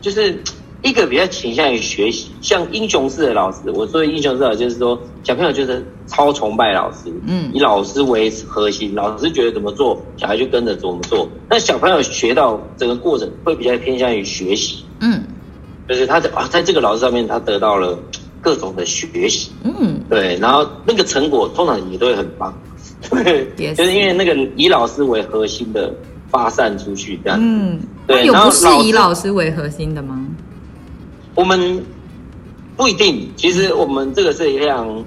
[0.00, 0.38] 就是。
[0.84, 11.26] 一个比较倾向于学习，像英雄式的老师，我说的英雄式的老师就是说，小朋友就是超崇拜老师，嗯，以老师为核心，老师觉得怎么做，小孩就跟着怎么做。
[11.48, 15.22] 那小朋友学到整个过程会比较偏向于学习，嗯，
[15.88, 17.98] 就是他在啊，在这个老师上面，他得到了
[18.42, 22.52] 各种的学习，嗯，对，然后那个成果通常也都会很棒，
[23.10, 25.90] 对，就是因为那个以老师为核心的
[26.28, 27.80] 发散出去这样，嗯。
[28.06, 30.22] 对，有不是以老师为核心的吗？
[31.34, 31.84] 我们
[32.76, 35.04] 不一定，其实我们这个是非常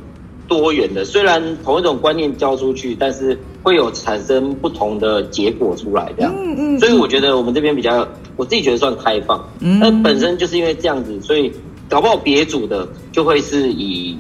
[0.48, 1.04] 多元的。
[1.04, 6.34] 虽然同一种观念教出去，但是会有产生不同的结果出来，这样。
[6.38, 6.80] 嗯嗯。
[6.80, 9.44] 所以我觉得我们这边比较，我自己觉得算开放。
[9.60, 9.80] 嗯。
[9.80, 11.52] 那本身就是因为这样子，所以
[11.90, 14.18] 搞不好别组的就会是以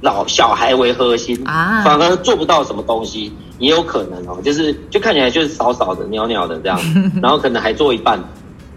[0.00, 4.38] 老小孩为核心啊，反而做不到什么东西，也有可能哦。
[4.42, 6.80] 就是就看起来就是少少的、袅袅的这样，
[7.22, 8.22] 然后可能还做一半。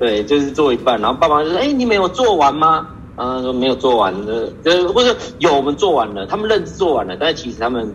[0.01, 7.93] 对，就是做一半，然后爸妈就说：“哎，你没有做完吗？”啊，说没有做完的，就是或者有我们做完了，他们认知做完了，但是其实他们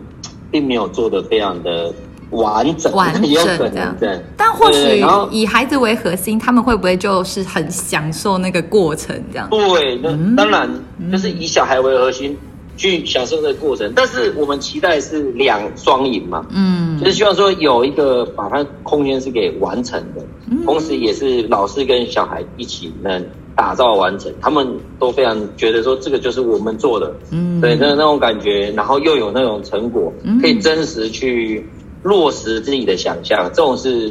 [0.49, 1.93] 并没有做的非常的
[2.29, 4.19] 完整，完整有可能这样。
[4.37, 9.49] 但或许以孩子为核心，他们会不会就是很享受那个过程这样？
[9.49, 10.69] 对，那当然
[11.11, 12.37] 就是以小孩为核心。
[12.77, 31.67] 去享受这个过程，但是我们期待是两双赢嘛，嗯，就是希望说有一个把它空间是给完成的，嗯，同时也是老师跟小孩一起能打造完成，他们都非常觉得说这个就是我们做的，嗯，对，那那种感觉，然后又有那种成果，可以真实去
[32.03, 34.09] 落实自己的想象，这种是，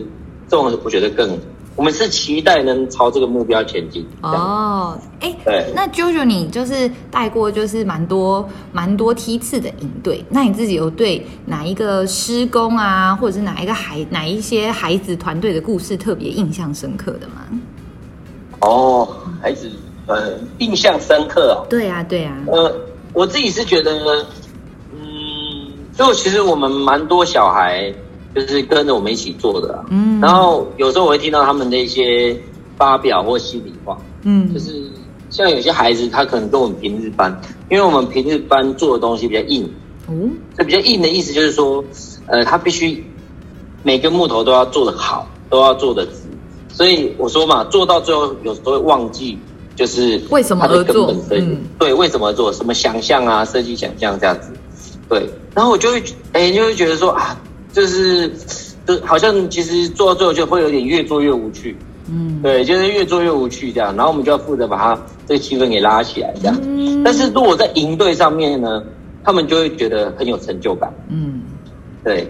[0.49, 1.39] 这种是我觉得更。
[1.77, 4.05] 我们是期待能朝这个目标前进。
[4.23, 17.45] 哦，哎，对，那 JoJo 你就是带过就是蛮多蛮多梯次的营队，那你自己有对哪一个施工啊，或者是哪一个孩哪一些孩子团队的故事特别印象深刻的吗？
[18.61, 19.07] 哦，
[19.43, 19.71] 孩子，
[20.07, 21.67] 呃，印象深刻哦。
[21.69, 22.35] 对啊，对啊。
[22.47, 22.75] 呃，
[23.13, 23.93] 我自己是觉得，
[24.95, 25.05] 嗯，
[25.95, 27.93] 就其实我们蛮多小孩。
[28.37, 32.39] 就是跟着我们一起做的，嗯，然后有时候我会听到他们的一些
[32.77, 34.91] 发表或心里话，嗯，就是
[35.31, 37.35] 像有些孩子他可能跟我们平日班，
[37.71, 39.67] 因为我们平日班做的东西比较硬，
[40.07, 41.83] 嗯，这比较硬的意思就是说，
[42.27, 43.03] 呃，他必须
[43.83, 46.13] 每个木头都要做得好，都要做得直，
[46.69, 49.39] 所以我说嘛，做到最后有时候会忘记，
[49.75, 54.51] 就是为什么而做，嗯，对，为什么做，什么想象啊，设计想象这样子，
[55.09, 57.35] 对，然后我就会，哎，就会觉得说啊。
[57.77, 58.27] 就是，
[58.87, 61.77] 就好像其实做到最后就会有点越做越无趣，
[62.11, 66.59] 嗯，对，就是越做越无趣这样，然后我们就要负责把它这个气氛给拉起来这样。
[66.65, 68.83] 嗯，但是如果在营队上面呢，
[69.23, 71.43] 他们就会觉得很有成就感，嗯，
[72.03, 72.27] 对，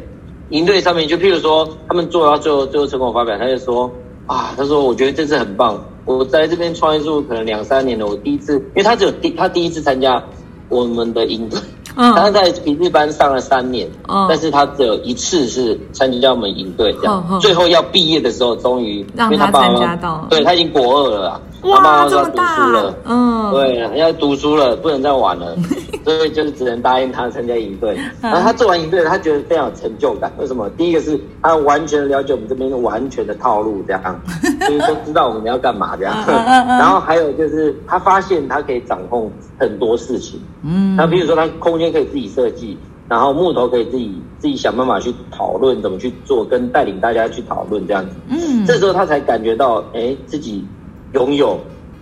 [0.48, 3.88] 营队上面就譬如说他们做到最后最后成果发表，他就说
[4.26, 10.20] 啊，他说我觉得这次很棒，我在这边创艺术可能两三年了，我第一次，因为他只有第他第一次参加
[10.68, 11.58] 我们的营队。
[11.98, 21.40] 嗯，他在平日班上了三年，嗯，但是他只有一次是参加我们营队这样，嗯，最后要毕业的时候，终于让他参加到，对他已经国二了啦。
[21.66, 25.56] 哇，他妈妈说要读书了，嗯，对，要读书了，不能再玩了，
[26.04, 27.98] 所以就是只能答应他参加营队。
[28.20, 30.32] 然后他做完营队，他觉得非常有成就感。
[30.38, 30.68] 为什么？
[30.70, 34.20] 第一个是他完全了解我们这边完全的套路，这样，
[34.60, 36.14] 就是都知道我们要干嘛这样。
[36.26, 42.76] 然后还有就是他发现他可以掌控很多事情，嗯，那比如说他空间可以自己设计，
[43.08, 48.14] 然后木头可以自己自己想办法去讨论怎么去做，跟带领大家去讨论这样子。
[48.28, 50.64] 嗯，这时候他才感觉到，哎，自己。
[51.16, 51.58] 拥有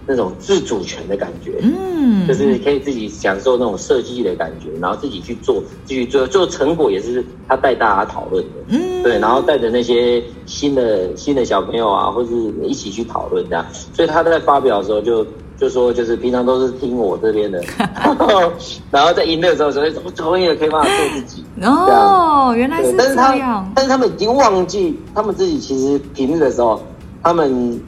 [0.06, 15.24] 那种自主权的感觉，嗯，就是可以自己享受那种设计的感觉，然后自己去做，继续做，做成果也是他带大家讨论的，嗯，对，然后带着那些新的新的小朋友啊，或是一起去讨论这样，所以他在发表的时候就
[15.56, 17.62] 就说，就是平常都是听我这边的，
[18.90, 26.82] 然后在赢的时候说，我终于可以帮他做自己，哦，原来是这样，但是他但是他们已经忘记，他们自己其实平日的时候，
[27.22, 27.80] 他们。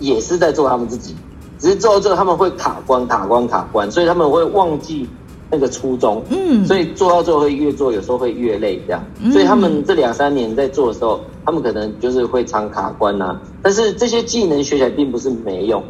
[0.00, 1.14] 也是在做他们自己，
[1.58, 5.08] 只是做到这个他们会卡关、卡关、卡关，所以他们会忘记
[5.50, 6.22] 那个初衷。
[6.30, 9.04] 嗯，所以做到最后会越做，有时候会越累，这样。
[9.22, 13.38] 嗯，所以他们这两三年在做的时候，他们可能就是会常卡关呐。
[13.62, 15.82] 但是这些技能学起来并不是没用，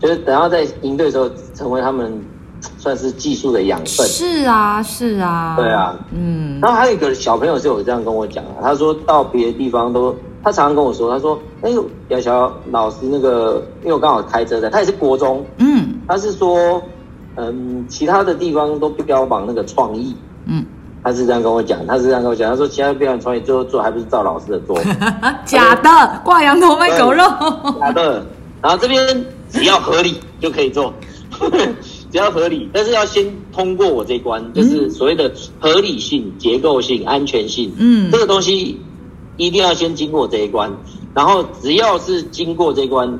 [0.00, 2.20] 就是等到在应对的时候，成为他们
[2.78, 4.06] 算是技术的养分。
[4.08, 5.54] 是啊，是啊。
[5.56, 6.58] 对啊，嗯。
[6.60, 10.12] 然后还有一个小朋友是有这样跟我讲啊，他说到别的地方都。
[10.44, 16.82] 他常常跟我说，他说：“哎呦，姚乔老师那个，因为我刚好开车在，他也是国中，嗯，他是说，
[17.36, 20.64] 嗯，其他的地方都标榜那个创意，嗯，
[21.04, 24.76] 他是这样跟我讲，他是这样跟我讲，他说其他标榜创意，最后做还不是照老师的做，
[25.46, 27.22] 假的，挂羊头卖狗肉，
[27.78, 28.26] 假的，
[28.60, 30.92] 然后这边只要合理 就可以做，
[32.10, 38.80] 只要合理，但是要先通过我这一关，就是所谓的合理性、结构性、安全性，嗯，这个东西。”
[39.36, 40.70] 一定要先经过这一关，
[41.14, 43.18] 然后只要是经过这一关，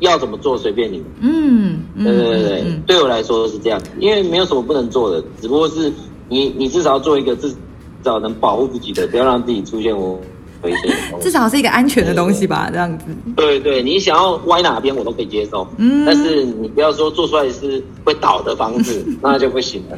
[0.00, 1.06] 要怎么做随便你们。
[1.20, 5.92] 嗯，对对对对，嗯、对我来说是这样，因为没有什么不能做的，只不过是
[6.28, 7.54] 你你至少要做一个至
[8.04, 10.20] 少能保护自己的，不要让自己出现我
[10.60, 11.24] 推荐的东西。
[11.24, 13.06] 至少是一个安全的东西吧，这样子。
[13.34, 19.96] 对对，你想要歪哪边我都可以接受，嗯，但是你不要说做出来是会倒的方式，那就不行了。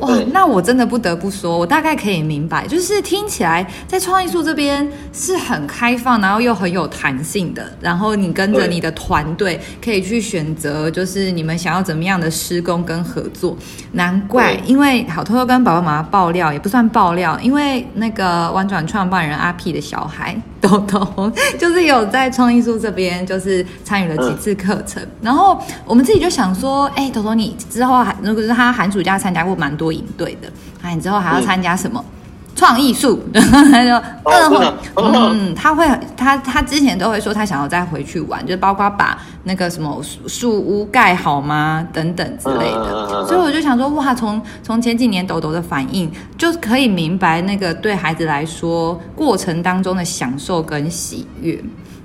[0.00, 7.70] 哇，那我真的不得不说，我大概可以明白，就是听起来在创意树这边是很开放，然后又很有弹性的。
[7.80, 13.56] 然后你跟着你的团队可以去选择，就是你们想要怎么样的施工跟合作。
[13.92, 25.06] 难怪，因为好偷偷跟爸爸妈妈爆料，也不算爆料，因为那个婉转创办人阿 P 的小孩豆豆，就是有在创意书这边，就是参与了几次课程。
[25.20, 29.90] 然后我们自己就想说，哎，豆豆你之后还如果是他寒暑假参加过蛮多。
[29.90, 30.48] 营队的，
[30.82, 32.04] 那你之后还要参加什么
[32.54, 33.20] 创艺树？
[33.32, 35.86] 他就二会，嗯，他会，
[36.16, 41.86] 他他之前都会说他想要再回去玩，就包括把那个什么树屋盖好吗？
[41.92, 43.26] 等等之类的。
[43.26, 51.58] 所以我就想说，哇，从从前几年豆豆的反应，就可以明白那个对孩子来说过程当中的享受跟喜悦。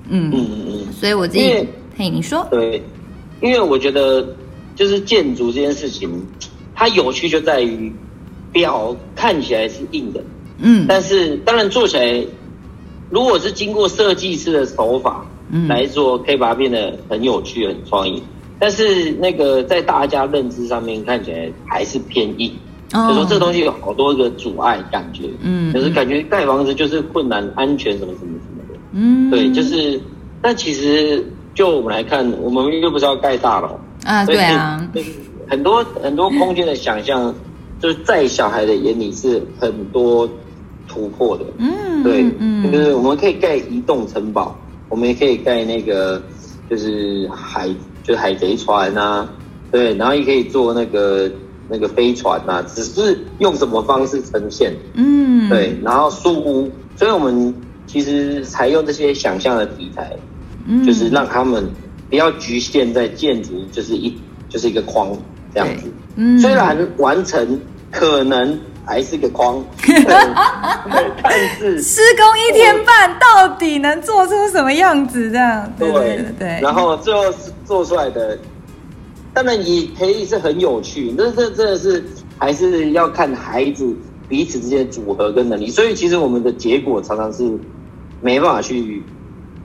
[0.08, 0.92] 嗯嗯嗯。
[0.92, 2.82] 所以我自己，嘿，你说，对，
[3.40, 4.26] 因为我觉得
[4.74, 6.10] 就是建筑这件事情。
[6.78, 7.90] 它有趣就在于，
[8.52, 10.22] 表看起来是硬的，
[10.58, 12.24] 嗯，但是当然做起来，
[13.10, 15.24] 如果是经过设计师的手法
[15.68, 18.22] 来做，可以把它变得很有趣、很创意。
[18.58, 22.52] 但是那个在大家认知上面看起来还是偏硬，
[22.90, 30.00] 就说这东西有好多个阻碍感觉，嗯，就是感觉盖房子就是困难、安全什么什么什么的，嗯，对，就是。
[30.42, 33.80] 但其实就我们来看，我们又不是要盖大楼。
[34.04, 34.86] 啊，对啊。
[35.48, 37.34] 很多很多空间的想象，
[37.80, 40.28] 就是在小孩的眼里是很多
[40.96, 41.44] 突破的。
[41.58, 46.22] 嗯，对，嗯，就是我们可以盖移动城堡，我们也可以盖那个
[46.70, 47.68] 就是海，
[48.02, 49.28] 就是海贼船啊，
[49.70, 51.30] 对，然后也可以做那个
[51.68, 54.74] 那个飞船啊，只是用什么方式呈现。
[54.94, 57.54] 嗯，对，然后树屋，所以我们
[57.86, 60.16] 其实采用这些想象的题材，
[60.66, 61.68] 嗯就是让他们
[62.08, 64.16] 不要局限在建筑，就是一
[64.48, 65.14] 就是一个框。
[65.54, 67.58] 这样子，嗯，虽然完成
[67.90, 69.62] 可能还是个框，
[71.22, 75.28] 但是施工一天半到底能做出什么样子？
[75.30, 76.60] 这样，对对。
[76.62, 78.38] 然后最后是做出来的，
[79.34, 82.04] 当然也可以是很有趣，但是这真的是
[82.38, 83.92] 还是要看孩子
[84.28, 85.68] 彼此之间的组合跟能力。
[85.68, 87.58] 所以其实我们的结果常常是
[88.20, 89.02] 没办法去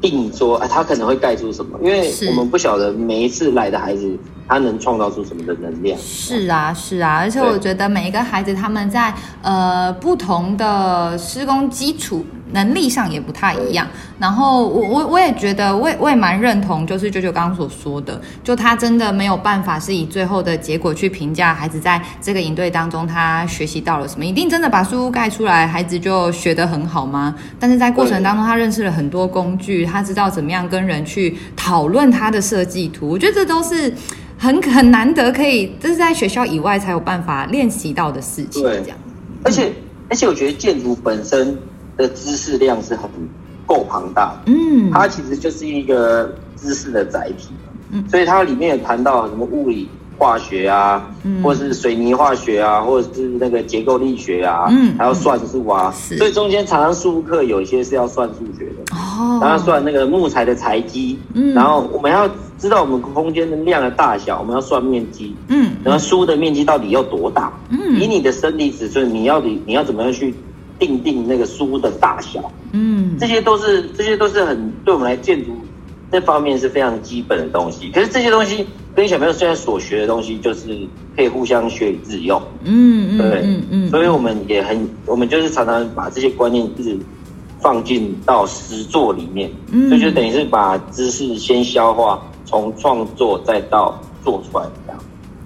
[0.01, 4.17] 定说，哎，他可能会盖出什么，因为我们不晓得每一次来的孩子。
[4.47, 5.97] 他能创造出什么的能量？
[5.97, 13.87] 是啊，是啊，而且我觉得每一个孩子他们在呃不同的施工基础能力上也不太一样。
[14.19, 27.35] 然后我我我也觉得，我也我也蛮认同，就是舅舅刚刚所说的，就他真的没有办法是以最后的结果去评价孩子在这个营队当中他学习到了什么，一定真的把书屋盖出来，孩子就学得很好吗？
[27.59, 33.93] 但是在过程当中，他认识了很多工具，他知道怎么样跟人去讨论他的设计图，我觉得这都是。
[34.43, 38.63] 很很难得，可以这是在学校以外才有办法练习到的事情。
[38.63, 38.97] 对，这样。
[39.43, 39.71] 而且
[40.09, 41.55] 而且，我觉得建筑本身
[41.97, 43.10] 的知识量是很
[43.65, 44.51] 够庞大的。
[44.51, 47.49] 嗯，它其实就是一个知识的载体。
[47.91, 49.89] 嗯，所以它里面有谈到什么物理。
[50.17, 51.10] 化学啊，
[51.41, 70.36] 或者是水泥化学啊，或者是那个结构力学啊，嗯，还要算数啊，所以中间常常数课有一些是要算数学的哦，然后算那个木材的材积，嗯，然后我们要知道我们空间的量的大小，我们要算面积，嗯，然后书的面积到底要多大，嗯，以你的生理尺寸，你要你你要怎么样去
[70.81, 75.51] 定定那个书的大小，嗯，这些都是这些都是很对我们来建筑
[76.11, 78.65] 这方面是非常基本的东西，可是这些东西。
[78.93, 80.77] 跟小朋友现在所学的东西，就是
[81.15, 82.41] 可以互相学以致用。
[82.65, 86.99] 嗯，对，嗯嗯，嗯，所以我们也很，我们就是常常把这些观念一直
[87.61, 89.49] 放进到实作里面。
[89.71, 95.01] 嗯，所以就等于是把知识先消化，从创作再到做出来这样。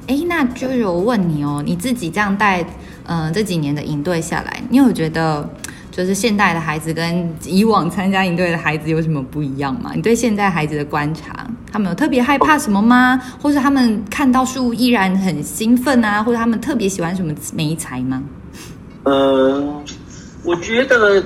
[0.07, 2.65] 哎、欸，那就是我问你哦，你自己这样带，
[3.05, 5.49] 嗯、呃，这几年的营队下来，你有觉得？
[5.91, 9.91] 就是现代的孩子跟以往参加营队的孩子有什么不一样吗？
[9.95, 13.17] 你对现在孩子的观察，他们有特别害怕什么吗？
[13.41, 16.21] 或者他们看到树依然很兴奋啊？
[16.21, 18.21] 或者他们特别喜欢什么美材吗？
[19.03, 19.81] 嗯，
[20.43, 21.23] 我觉得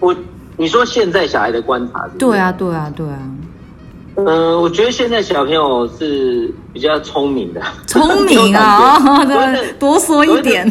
[0.00, 0.12] 我
[0.56, 2.18] 你说现在小孩的观察是是？
[2.18, 3.30] 对啊，对啊，对啊。
[4.26, 8.98] 嗯，我觉得现在小朋友是比较聪明的，聪明啊，
[9.78, 10.70] 多说一点。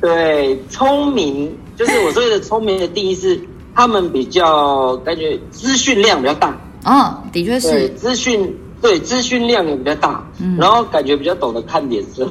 [0.00, 3.40] 对，聪明就是我说的聪明的定义是，
[3.74, 6.56] 他们比较感觉资讯量比较大。
[6.84, 7.88] 嗯、哦，的确是。
[7.90, 12.28] 资讯对，资讯量也比较大，嗯、然后感觉比较懂得看脸色，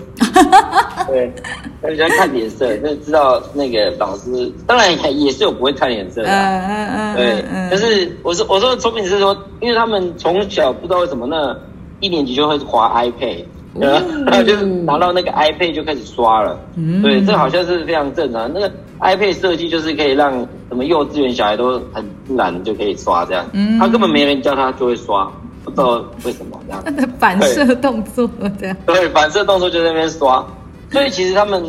[1.08, 1.34] 对，
[1.82, 11.56] 比较看脸色，就知道那个老师，当然也是有不会看脸色的，嗯嗯嗯，对，但是我说我说聪明是说，因为他们从小不知道为什么那
[12.00, 13.44] 一年级就会滑 iPad，
[13.80, 20.32] 然后 就是拿到那个 iPad 就开始刷了，嗯，对，这好像是非常正常，那个 iPad 设计就是可以让
[20.70, 25.30] 什么幼稚园小孩都很自然就可以刷这样，嗯，他根本没人教他就会刷。
[25.66, 30.46] 不知道为什么这样，他 的反射动作这样，对，反射动作就在那边刷，
[30.92, 31.64] 所以其实他们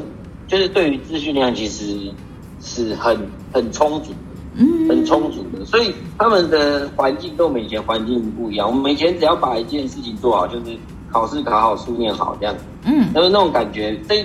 [0.46, 2.12] 就是对于资讯量其实
[2.60, 3.18] 是很
[3.52, 4.12] 很充足，
[4.54, 8.68] 嗯，很充足的，所以他们的环境跟我们以前环境不一样。
[8.68, 10.76] 我们以前只要把一件事情做好，就是
[11.10, 13.98] 考试考好，书念好这样，嗯，就是那种感觉。
[14.08, 14.24] 这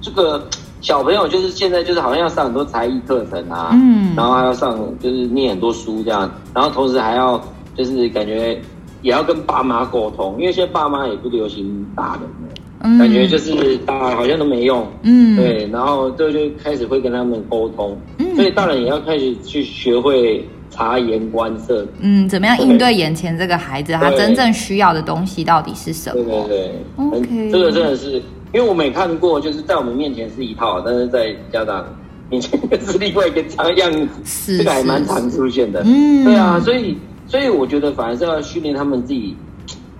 [0.00, 0.48] 这个
[0.80, 7.40] 小朋友就是现在就是好像要上很多才艺课程啊，嗯，然后还要上就是念很多书这样，然后同时还要
[7.76, 8.60] 就是感觉。
[9.02, 26.24] 也要跟爸妈沟通，因为现在爸妈也不流行打人了，嗯、感觉就是打好像都没用，嗯，对，然后就就开始会跟他们沟通，嗯，所以大人也要开始去学会察言观色，嗯，怎么样应对眼前这个孩子，他真正需要的东西到底是什么？
[26.24, 28.12] 对对对，OK，这个真的是，
[28.52, 31.84] 因为我没看过，就是在我们面前是一套，但是在家长
[32.30, 33.42] 面前是另外一个
[33.76, 36.96] 样子，是，这个还蛮常出现的，嗯，对啊，所以。
[37.32, 39.34] 所以我觉得反而是要训练他们自己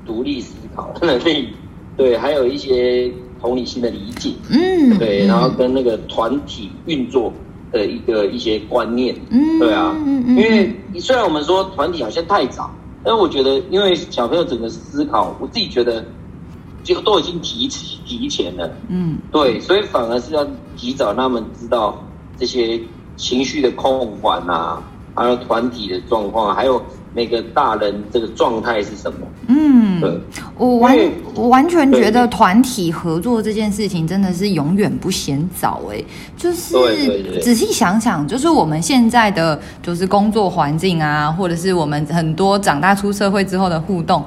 [0.05, 1.49] 独立思考的能力，
[1.97, 3.11] 对，还有一些
[3.41, 7.33] 同理心的理解，嗯，对，然后跟那个团体运作
[7.73, 12.71] 的一个一些观念，嗯，对啊，因为虽然我们说团体好像太早，
[13.03, 16.05] 但我觉得因为小朋友整个思考，我自己觉得
[16.85, 21.99] 就都已经提提前了，嗯，对，所以反而是要提早让他们知道
[22.37, 22.79] 这些
[23.17, 24.83] 情绪的控管啊，
[25.15, 26.85] 还有团体的状况，还有。
[27.15, 29.19] 每个大人这个状态是什么？
[29.49, 30.21] 嗯，对，
[30.57, 30.99] 我完
[31.35, 36.03] 我完全觉得团体合作这件事情真的是永远不嫌早哎，
[36.37, 36.75] 就是
[37.41, 44.25] 仔细想想，就是我们现在的就是工作环境啊，或者是我们很多长大出社会之后的互动。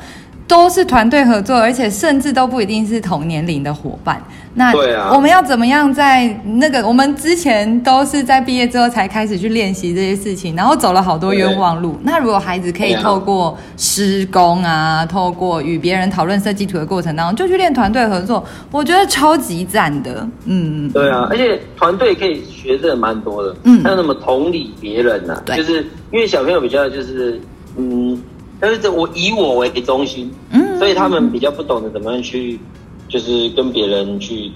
[0.48, 4.22] 都是团队合作，而且甚至都不一定是同年龄的伙伴。
[4.58, 4.72] 那
[5.14, 6.88] 我们要怎么样在那个？
[6.88, 11.98] 我们之前都是在毕业之后才开始去练习这些事情，然后走了好多冤枉路。
[12.04, 20.26] 那如果孩子可以透过施工啊，透过与别人讨论设计图的过程当中，就去练团队合作，我觉得超级赞的。
[20.46, 23.54] 嗯，对啊，而且团队可以学的蛮多的。
[23.64, 25.42] 嗯，还有什么同理别人呢？
[25.46, 27.42] 对，就是因为小朋友比较就是
[27.76, 28.18] 嗯。
[28.60, 32.60] 但是这我以我为中心，嗯，所以他们比较不懂得怎么样去，
[33.10, 34.50] 就是跟别人去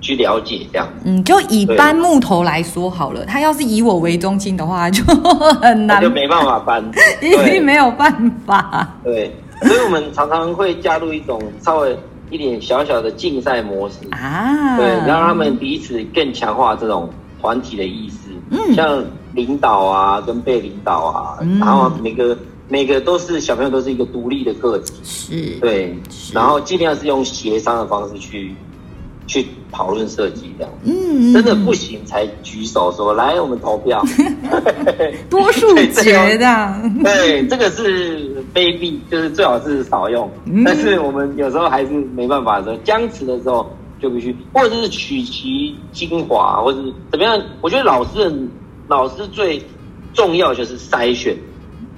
[0.00, 0.86] 去了解这样。
[1.04, 6.84] 嗯，就以搬木头来说好了，他要是以我为中心的话，就很难，就没办法搬，
[7.22, 8.86] 一定没有办法。
[9.02, 11.98] 对，所以我们常常会加入一种稍微
[12.30, 17.08] 一点小小的竞赛模式啊，对，让他们彼此更强化这种
[17.40, 18.16] 团体的意识。
[18.50, 19.02] 嗯，像
[19.34, 22.36] 领导啊，跟被领导啊，然后每个。
[22.68, 26.34] 每个都是小朋友，都是一个独立的个体，是对，是。
[26.34, 28.52] 然后尽量是用协商的方式去
[29.28, 34.04] 去讨论设计这样，嗯，真的不行才举手说来我们投票，
[35.30, 47.40] 多数决的，对，这个是卑鄙，就是最好是少用，嗯、但是我们有时候还是没办法的时候，僵持的时候就必须，或者是取其精华，或者是怎么样？
[47.60, 48.36] 我觉得老师的
[48.88, 49.62] 老师最
[50.12, 51.36] 重要就是筛选。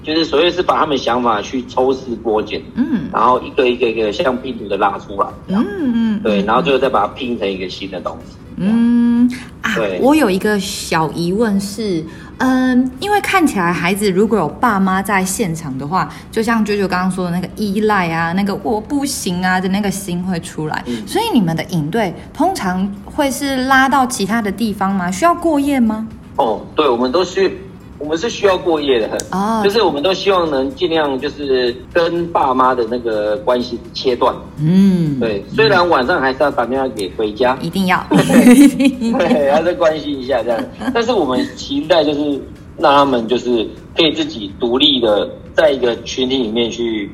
[0.02, 9.30] 就是所谓是把他们想法去抽丝剥茧，嗯，然后一个一个一个像拼图的拉出来，嗯嗯，对，然后最后再把它拼成一个新的东西，嗯
[9.60, 12.02] 啊，对，我有一个小疑问是，
[12.38, 25.10] 嗯，因为看起来孩子如果有爸妈在现场的话，就像舅舅刚刚说的那个依赖啊，那个我不行啊的那个心会出来，嗯，所以你们的营队通常会是拉到其他的地方吗？
[25.10, 26.06] 需要过夜吗？
[26.36, 27.52] 哦，对，我们都是。
[27.98, 42.40] 我们是需要过夜的，啊，就是我们都希望能尽量就是跟爸妈的那个关系切断，嗯，对，虽然晚上还是要打电话给回家，一定要， 对，还是关心一下这样，但是我们期待就是
[42.76, 47.10] 让他们就是可以自己独立的在一个群体里面去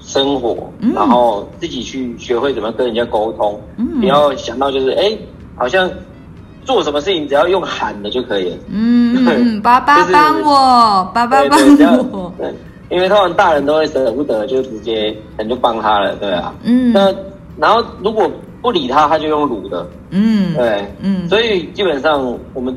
[0.00, 5.16] 生活，嗯、然后自己去学会怎么跟人家沟通，嗯，不要想到就是哎，
[5.54, 5.88] 好像。
[6.68, 8.56] 做什么事情只要用喊的就可以了。
[8.68, 11.58] 嗯嗯， 爸爸帮我，爸爸帮
[12.12, 12.30] 我。
[12.36, 12.52] 对，
[12.90, 16.52] 因为他们大人都会舍不得，就直接可能就帮他了，对啊。
[16.64, 16.92] 嗯。
[16.92, 17.10] 那
[17.56, 19.88] 然后如果不理他，他就用卢的。
[20.10, 20.52] 嗯。
[20.54, 20.86] 对。
[21.00, 21.26] 嗯。
[21.26, 22.76] 所以基本上我们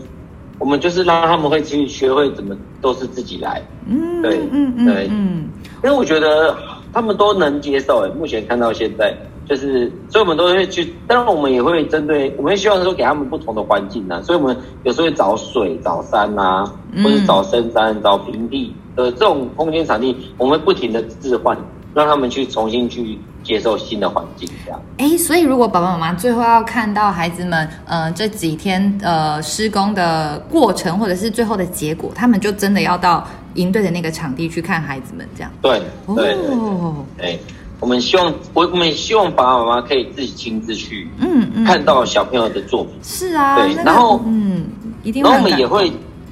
[0.58, 3.62] 我们就是让他们会去学会怎么都是自己来。
[3.86, 4.22] 嗯。
[4.22, 4.40] 对。
[4.54, 4.86] 嗯嗯。
[4.86, 5.10] 对。
[5.12, 5.50] 嗯。
[5.84, 6.56] 因为我觉得
[6.94, 8.06] 他们都能接受。
[8.06, 9.14] 哎，目前看到现在，
[9.48, 16.64] 就是所以我们都会去，当然我们也会针对，我们会希望说给他们不同的环境啊，所以我们有时候会找水、找山啊，
[17.04, 21.58] 或者找深山、找平地呃这种空间场地，我们不停的置换。
[21.94, 24.82] 让他们去重新去接受新的环境，这样。
[24.98, 35.52] 哎，所以如果爸爸妈妈最后要看到孩子们，呃，这几天呃施工的过程，或者是最后的结果，他们就真的要到营队的那个场地去看孩子们，这样。
[35.62, 35.82] 对，
[36.16, 37.38] 对，哦，哎，
[37.82, 42.94] 我们希望，我我们希望爸爸妈妈可以自己亲自去，嗯嗯，看到小朋友的作品。
[43.04, 44.64] 是啊，对，然后，嗯，
[45.04, 45.22] 一定。
[45.22, 45.92] 然后我们也会，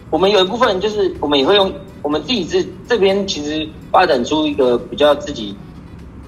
[0.09, 1.69] 我们有一部分就是我们也会用。
[2.01, 5.53] 我们自己这这边其实发展出一个比较自己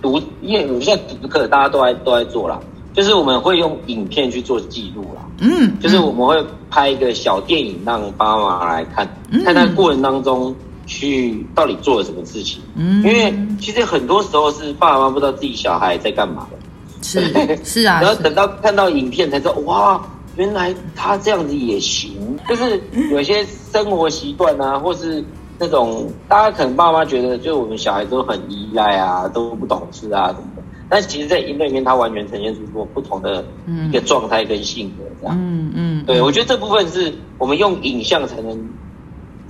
[0.01, 2.59] 独，因为我们现在独课大家都在都在做啦，
[2.93, 10.53] 就是我们会用影片去做记录啦，嗯，就是我们会拍一个小电影让爸爸妈妈来看，嗯、看他过程当中
[10.91, 16.57] 去到底做了什么事情，嗯，因为其实很多时候是爸爸妈妈不知道自己小孩在干嘛的，
[17.01, 17.21] 是
[17.63, 25.23] 是啊，然后等到看到影片才知道哇，原来他这样子也行，就是有些生活习惯啊， 或是。
[25.63, 30.63] 那种大家可能爸妈觉得，就我们小孩都很依赖啊，都不懂事啊什么的。
[30.89, 33.45] 但其实，在营队里面，他完全呈现出过不同的
[33.87, 35.37] 一个状态跟性格，这样。
[35.39, 36.03] 嗯嗯。
[36.03, 38.57] 对，我觉得这部分是我们用影像才能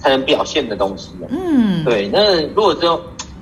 [0.01, 1.11] 才能表现的东西。
[1.29, 1.83] 嗯。
[1.85, 2.99] 对，那如果只有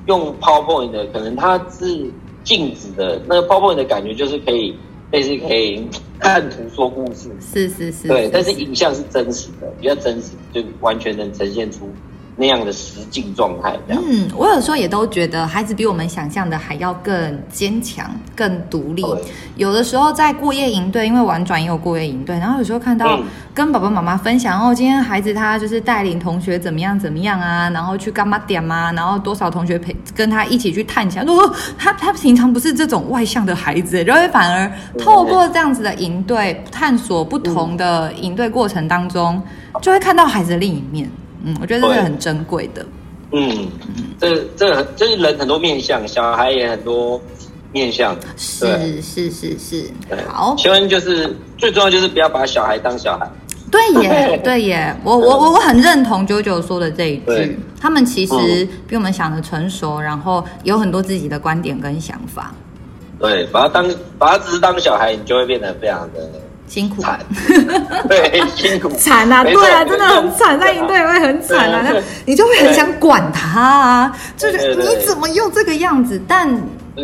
[0.07, 2.05] 用 PowerPoint 的，可能它是
[2.43, 4.76] 静止的，那个 PowerPoint 的感觉就是可以
[5.12, 5.88] 类似可以
[6.20, 7.30] 看图说故事。
[7.39, 8.07] 是是是。
[8.07, 11.89] 对，但是影像是真实的，比较真实，就完全能呈现出。
[12.39, 19.03] 那样的实境状态，嗯，我有时候也都觉得孩子比我们想象的还要更坚强、更独立。
[19.57, 23.19] 有的时候在过夜营队，因为玩转也有过夜营队，然后有时候看到
[23.53, 31.27] 跟爸爸妈妈分享，哦，今天孩子他就是带领同学怎么样怎么样啊，然后去干嘛点啊，然后多少同学陪跟他一起去探险。
[31.77, 39.43] 他他平常不是这种外向的孩子，然后反而透过这样子的营队探索不同的营队过程当中，
[39.81, 41.09] 就会看到孩子的另一面。
[41.43, 42.85] 嗯，我觉得这是很珍贵的。
[43.31, 43.67] 嗯，
[44.19, 47.21] 这这这是人很多面相，小孩也很多
[47.71, 48.15] 面相。
[48.35, 49.83] 是是是是，
[50.27, 50.55] 好。
[50.57, 53.29] 希望就是最重要就是不要把小孩当小孩。
[53.71, 57.59] 对耶，对耶，我我我我很认同九九说的这一句。
[57.79, 62.51] 他们其实比我们想的成熟，然后有很多自己的观点跟想法。
[63.19, 63.87] 对，把他当
[64.17, 66.27] 把他只是当小孩，你就会变得非常的。
[66.70, 67.20] 辛苦，惨，
[68.07, 76.22] 对，辛苦，惨啊，对啊，真的很惨，在营队会很惨啊，那你就会很想管他啊，就是你怎么又这个样子？
[76.28, 76.47] 但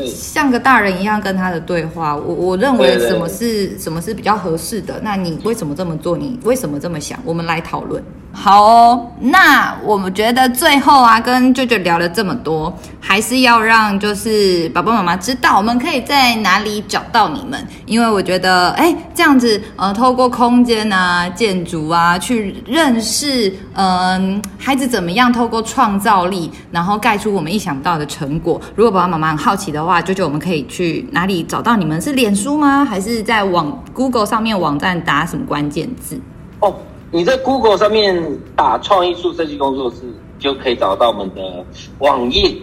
[0.06, 5.00] 像个大人一样跟他的对话，我我认为什么是什么是比较合适的？
[5.02, 6.16] 那你为什么这么做？
[6.16, 7.18] 你为什么这么想？
[7.26, 8.04] 我们来讨论。
[8.38, 17.66] 好哦，那我们觉得最后啊，跟舅舅聊了这么多，还是要让就是爸爸妈妈知道，我们可以在哪里找到你们。
[17.86, 28.62] 因为我觉得，哎，这样子，呃，透过空间啊、建筑啊，去认识，嗯、孩子怎么样透过创造力，然后盖出我们意想不到的成果。
[28.76, 32.00] 如果爸爸妈妈很好奇的话，舅舅，我们可以去哪里找到你们？
[32.02, 32.84] 是脸书吗？
[32.84, 36.20] 还是在网 Google 上面网站打什么关键字？
[36.60, 36.76] 哦。
[37.16, 38.22] 你在 Google 上面
[38.58, 39.98] 打“创意术设计工作室”，
[40.38, 41.42] 就可以找到我们的
[42.00, 42.54] 网页。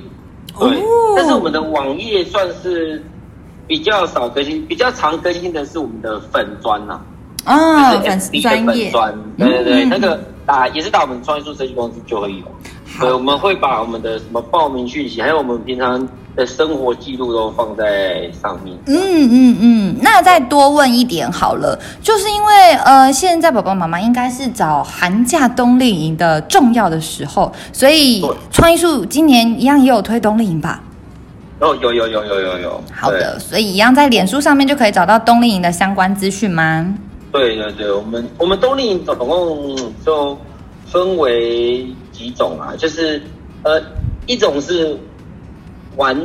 [0.59, 3.03] 对，哦、但是我们的网页算是
[3.67, 7.01] 比较少更新，比较常更新的是我们的粉砖呐。
[7.45, 8.93] 啊，粉专页。
[9.39, 12.45] 对对对，嗯、那个打也是打我们创意术设计公司就会有。
[13.01, 18.75] 对，我们会把我们的什么报名讯息，还有我们平常的生活记录都放在上面。
[18.87, 18.97] 嗯
[19.31, 30.83] 嗯嗯，那再多问一点好了，就是因为呃，现在爸爸妈妈应该是找寒假冬令营的重要的时候，所以创艺术今年一样也有推冬令营吧？
[31.59, 32.85] 哦，有有有有有有。
[32.91, 36.95] 好的，所以一样在脸书上面就可以找到冬令营的相关资讯吗？
[37.31, 40.37] 对对对，我们我们冬令营总共就
[40.87, 43.23] 分为几种啊，就是
[43.65, 43.83] 呃，
[44.27, 44.99] 一种是。
[45.97, 46.17] 玩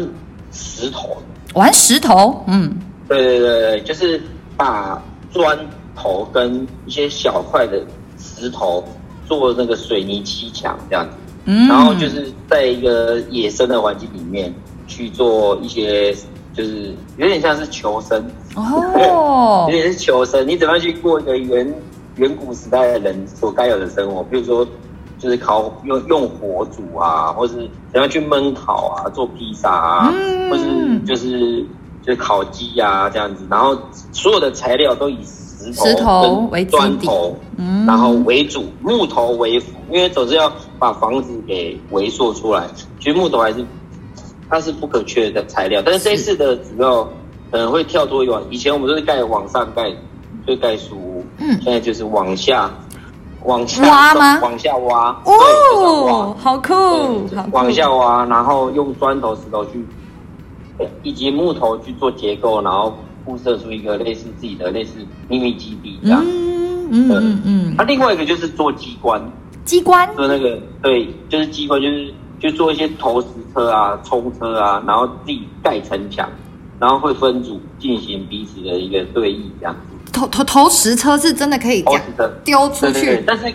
[0.52, 1.18] 石头，
[1.54, 2.74] 玩石头，嗯，
[3.08, 4.22] 对对对对，就是
[4.56, 5.02] 把
[5.32, 5.58] 砖
[5.96, 7.82] 头跟一些小块的
[8.18, 8.84] 石头
[9.26, 11.12] 做那个水泥砌墙这样子，
[11.46, 14.54] 嗯，然后就是在一个野生的环境里面
[14.88, 16.14] 去做一些，
[16.54, 18.24] 就是有点像是求生。
[18.56, 21.74] 哦， 有点是求生，你怎么样去过一个远
[22.16, 24.68] 远古时代的人所该有的生活，比如说。
[25.20, 27.56] 就是烤用用火煮啊，或是
[27.92, 31.64] 怎样去焖烤啊，做披萨啊，嗯、或是就是
[32.04, 33.78] 就是烤鸡啊这样子，然后
[34.12, 42.68] 所有的材料都以石头、石头为砖头，嗯，然后为主，木头为辅，因为总是要把房子给围缩出来。
[43.00, 43.66] 其实木头还是
[44.50, 45.82] 它是不可缺的材料。
[45.84, 47.04] 但是这次的主要
[47.52, 49.92] 可能会跳脱以往，以前我们都是盖往上盖，
[50.46, 52.70] 就盖书屋，嗯，现在就是往下。
[53.48, 54.40] 往下挖吗？
[54.44, 56.74] 往下挖哦，挖好酷！
[57.52, 59.86] 往下挖，然后用砖头、石头去，
[61.02, 62.94] 以及木头去做结构，然后
[63.24, 66.22] 铺设出一个类似自己的类似秘密基地这样。
[66.26, 67.74] 嗯嗯嗯嗯。
[67.78, 69.22] 那、啊、另外一个就是做机关，
[69.64, 76.30] 机关做那个对，就是机关，就是就做一些投石车啊、冲车啊，然后自己盖城墙，
[76.80, 79.97] 然后会分组进行彼此的一个对弈这样子。
[80.12, 82.02] 投投投石车是真的可以这样
[82.44, 83.54] 丢出去，对对对，但是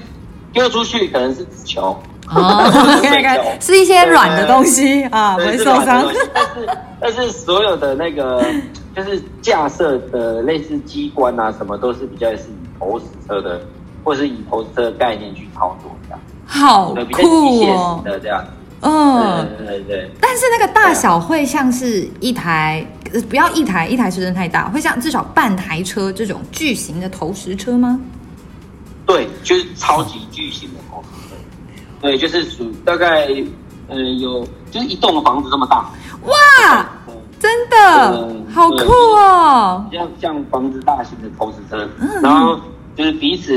[0.53, 1.97] 丢出去可能是纸球，
[2.29, 2.99] 哦、
[3.61, 6.05] 是一些软的东西啊，会受伤。
[6.33, 6.69] 但是
[7.01, 8.45] 但是所有的那个
[8.95, 13.61] 就是架设的类似机关啊，什么都是比较是以投石车的，
[14.05, 16.21] 或是以投石车的概念去操作这样。
[16.47, 18.45] 好酷哦，的这样。
[18.83, 20.11] 嗯，对对对。
[20.21, 22.87] 但是那个大小会像是一台。
[23.29, 28.01] 不要一台，一台车真太大，会像至少半台车这种巨型的投石车吗？
[29.05, 31.37] 对，就是超级巨型的投石车。
[32.01, 33.27] 对，就是属大概，
[33.89, 35.91] 呃，有就是一栋房子这么大。
[36.23, 36.89] 哇，
[37.39, 39.85] 真的，呃、好酷哦！
[39.93, 42.59] 像像房子大型的投石车，嗯、然后
[42.97, 43.53] 就是彼此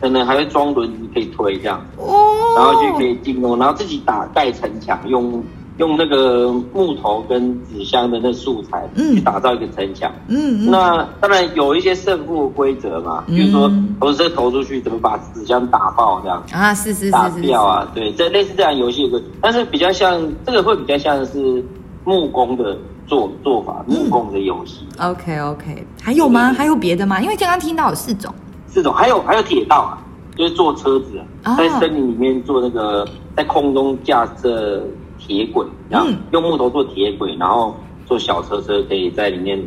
[0.00, 5.42] 可能还会装轮子可以推这样，哦，然后就可以进攻，然后自己打盖城墙用。
[5.78, 10.12] 用那个木头跟纸箱的那素材，去打造一个城墙。
[10.28, 21.64] 嗯，嗯，那当然有一些胜负规则嘛，嗯、就是说投石投出去怎么把纸箱打爆这样啊，是是是，打掉啊，对，这类似这样游戏规，但是比较像这个会比较像是
[22.04, 22.76] 木工的
[23.06, 24.84] 做做法，木工的游戏。
[24.98, 26.52] 嗯、OK OK，还有吗？
[26.52, 27.22] 还有别的吗？
[27.22, 28.30] 因为刚刚听到有四种，
[28.70, 29.98] 四种，还有还有铁道啊，
[30.36, 33.06] 就是坐车子，啊、在森林里面做那个
[33.36, 34.82] 在空中架设。
[35.22, 39.62] 铁轨，然后用木头做铁轨，然后坐小车车，可以在里面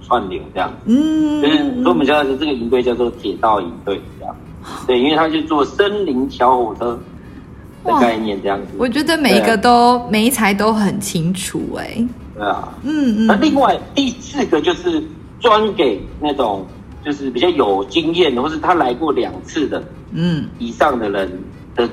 [0.00, 0.72] 串流这样。
[0.86, 4.34] 嗯，就是所以我们叫做这个营队叫做铁道营队这样。
[4.86, 6.98] 对，因为他就做森林小火车
[7.84, 8.68] 的概念这样子。
[8.78, 12.08] 我觉得每一个都、啊、每一台都很清楚哎、欸。
[12.34, 13.26] 对啊，嗯嗯。
[13.26, 15.04] 那另外第四个就是
[15.38, 16.64] 专给那种
[17.04, 19.82] 就是比较有经验，或是他来过两次的，
[20.12, 21.30] 嗯，以上的人
[21.74, 21.88] 的。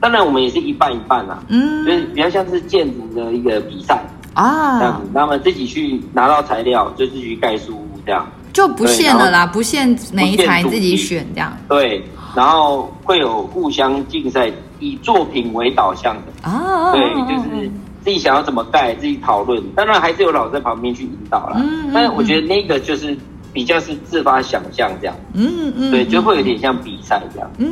[0.00, 4.00] 当然，我们也是一半一半啊，嗯，就是比较像是建筑的一个比赛
[4.32, 12.00] 啊，这样子，那么自己去拿到材料，就自己去盖书屋这样，就不限了啦，不限哪一台自己选这样，对，
[12.36, 17.68] 然后会有互相竞赛，以作品为导向的啊，对，就是
[18.04, 23.18] 自己想要怎么盖，自己讨论，当然还是有老师在旁边去引导啦，嗯，但是我觉得那个就是
[23.58, 27.66] 比较是自发想象这样，嗯嗯，对，就会有点像比赛这样，嗯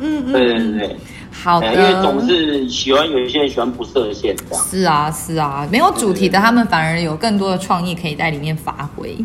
[0.00, 0.96] 嗯嗯，对对对。
[1.32, 4.64] 好的，因为总是喜欢有一些人喜欢不设限这样。
[4.64, 9.16] 是啊，是啊，没有主题的他们反而有更多的创意可以在里面发挥。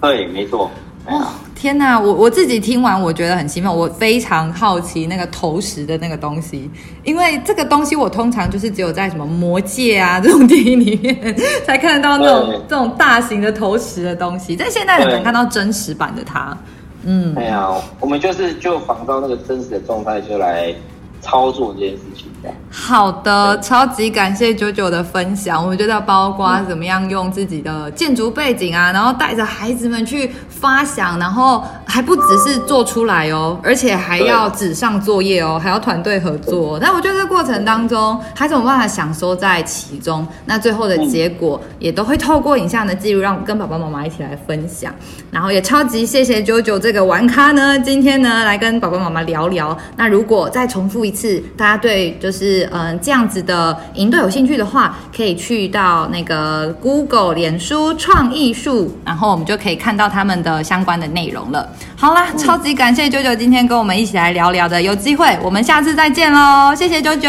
[0.00, 0.70] 对，没错。
[1.06, 6.70] 哦，天哪，我我自己听完我觉得很兴奋，我非常好奇那个投石的那个东西，
[7.04, 16.56] 因为这个东西我通常就是只有在什么魔界啊这种电影里面 才看得到那种这种大型的投石的东西，但现在很难看到真实版的它。
[17.04, 20.74] 嗯，对啊，我们就是就仿照那个真实的状态就来。
[21.22, 22.26] 操作这件事情，
[22.70, 25.66] 好的，超级感谢九九的分享。
[25.66, 30.30] 我觉得包括怎么样用自己的建筑背景啊，然后带着孩子们去
[30.60, 36.78] 发想，然后还不只是做出来哦，而且还要纸上作业哦，还要团队合作。
[36.80, 40.26] 但我觉得这过程当中，孩子有办法享受在其中。
[40.46, 44.92] 那最后的结果也都会透过影像的记录，让跟爸爸妈妈一起来分享。
[45.30, 49.76] 然后也超级谢谢九九这个玩咖呢，今天呢来跟爸爸妈妈聊聊。
[49.96, 61.68] 那如果再重复一次，大家对就是嗯这样子的营队有兴趣的话，可以去到那个 Google、脸书创艺术，然后我们就可以看到他们的相关的内容了。
[61.96, 67.28] 好啦，嗯、超级感谢九九今天跟我们一起来聊聊的，有机会我们下次再见喽，谢谢九九，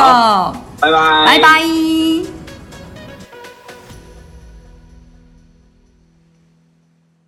[0.80, 2.37] 拜拜，拜拜。